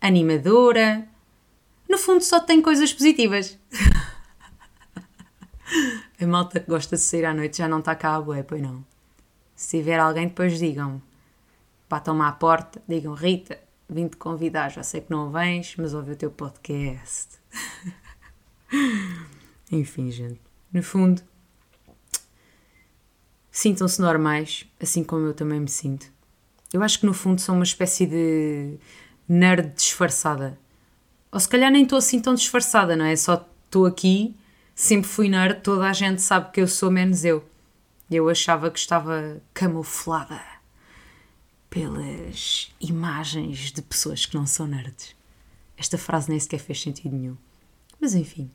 animadora. 0.00 1.06
No 1.88 1.98
fundo, 1.98 2.22
só 2.22 2.40
tem 2.40 2.60
coisas 2.62 2.92
positivas. 2.92 3.58
A 6.20 6.26
malta 6.26 6.58
que 6.60 6.66
gosta 6.66 6.96
de 6.96 7.02
sair 7.02 7.24
à 7.24 7.32
noite 7.32 7.58
já 7.58 7.68
não 7.68 7.78
está 7.78 7.94
cá 7.94 8.16
a 8.16 8.20
bué, 8.20 8.42
pois 8.42 8.60
não. 8.60 8.84
Se 9.54 9.78
tiver 9.78 9.98
alguém, 9.98 10.26
depois 10.26 10.58
digam-me. 10.58 11.00
Batam-me 11.88 12.22
à 12.22 12.32
porta, 12.32 12.82
digam 12.88 13.14
Rita, 13.14 13.58
vim 13.90 14.08
te 14.08 14.16
convidar, 14.16 14.70
já 14.70 14.82
sei 14.82 15.00
que 15.00 15.10
não 15.10 15.30
vens, 15.30 15.74
mas 15.76 15.94
ouvi 15.94 16.12
o 16.12 16.16
teu 16.16 16.30
podcast. 16.30 17.28
Enfim, 19.70 20.10
gente. 20.10 20.40
No 20.72 20.82
fundo, 20.82 21.22
sintam-se 23.50 24.00
normais, 24.00 24.66
assim 24.80 25.02
como 25.02 25.26
eu 25.26 25.34
também 25.34 25.60
me 25.60 25.68
sinto. 25.68 26.06
Eu 26.72 26.82
acho 26.82 27.00
que 27.00 27.06
no 27.06 27.12
fundo 27.12 27.40
sou 27.40 27.54
uma 27.54 27.64
espécie 27.64 28.06
de 28.06 28.78
nerd 29.28 29.74
disfarçada. 29.74 30.58
Ou 31.32 31.40
se 31.40 31.48
calhar 31.48 31.70
nem 31.70 31.82
estou 31.82 31.98
assim 31.98 32.20
tão 32.20 32.34
disfarçada, 32.34 32.96
não 32.96 33.04
é? 33.04 33.16
Só 33.16 33.46
estou 33.64 33.86
aqui, 33.86 34.36
sempre 34.74 35.08
fui 35.08 35.28
nerd, 35.28 35.62
toda 35.62 35.88
a 35.88 35.92
gente 35.92 36.22
sabe 36.22 36.52
que 36.52 36.60
eu 36.60 36.68
sou 36.68 36.90
menos 36.90 37.24
eu. 37.24 37.44
Eu 38.10 38.28
achava 38.28 38.70
que 38.70 38.78
estava 38.78 39.40
camuflada 39.52 40.49
pelas 41.70 42.74
imagens 42.80 43.70
de 43.70 43.80
pessoas 43.80 44.26
que 44.26 44.34
não 44.34 44.44
são 44.44 44.66
nerds. 44.66 45.14
Esta 45.76 45.96
frase 45.96 46.28
nem 46.28 46.38
sequer 46.38 46.58
fez 46.58 46.82
sentido 46.82 47.16
nenhum. 47.16 47.36
Mas 48.00 48.14
enfim, 48.14 48.50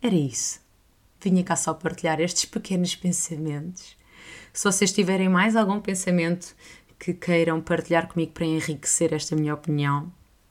era 0.00 0.14
isso. 0.14 0.60
Vinha 1.20 1.44
cá 1.44 1.54
só 1.54 1.74
partilhar 1.74 2.18
estes 2.18 2.46
pequenos 2.46 2.96
pensamentos. 2.96 3.94
Se 4.52 4.64
vocês 4.64 4.90
tiverem 4.90 5.28
mais 5.28 5.54
algum 5.54 5.80
pensamento 5.80 6.56
que 6.98 7.12
queiram 7.12 7.60
partilhar 7.60 8.08
comigo 8.08 8.32
para 8.32 8.46
enriquecer 8.46 9.12
esta 9.12 9.36
minha 9.36 9.54
opinião, 9.54 10.10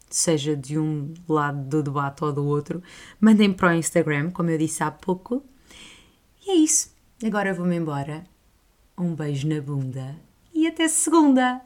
seja 0.10 0.56
de 0.56 0.78
um 0.78 1.14
lado 1.28 1.68
do 1.68 1.84
debate 1.84 2.24
ou 2.24 2.32
do 2.32 2.46
outro, 2.46 2.84
mandem 3.20 3.52
para 3.52 3.72
o 3.72 3.74
Instagram, 3.74 4.32
como 4.32 4.50
eu 4.50 4.58
disse 4.58 4.84
há 4.84 4.92
pouco. 4.92 5.44
E 6.46 6.52
é 6.52 6.56
isso. 6.56 6.94
Agora 7.24 7.54
vou-me 7.54 7.76
embora. 7.76 8.26
Um 8.98 9.16
beijo 9.16 9.48
na 9.48 9.60
bunda 9.60 10.31
e 10.62 10.68
até 10.68 10.88
segunda! 10.88 11.60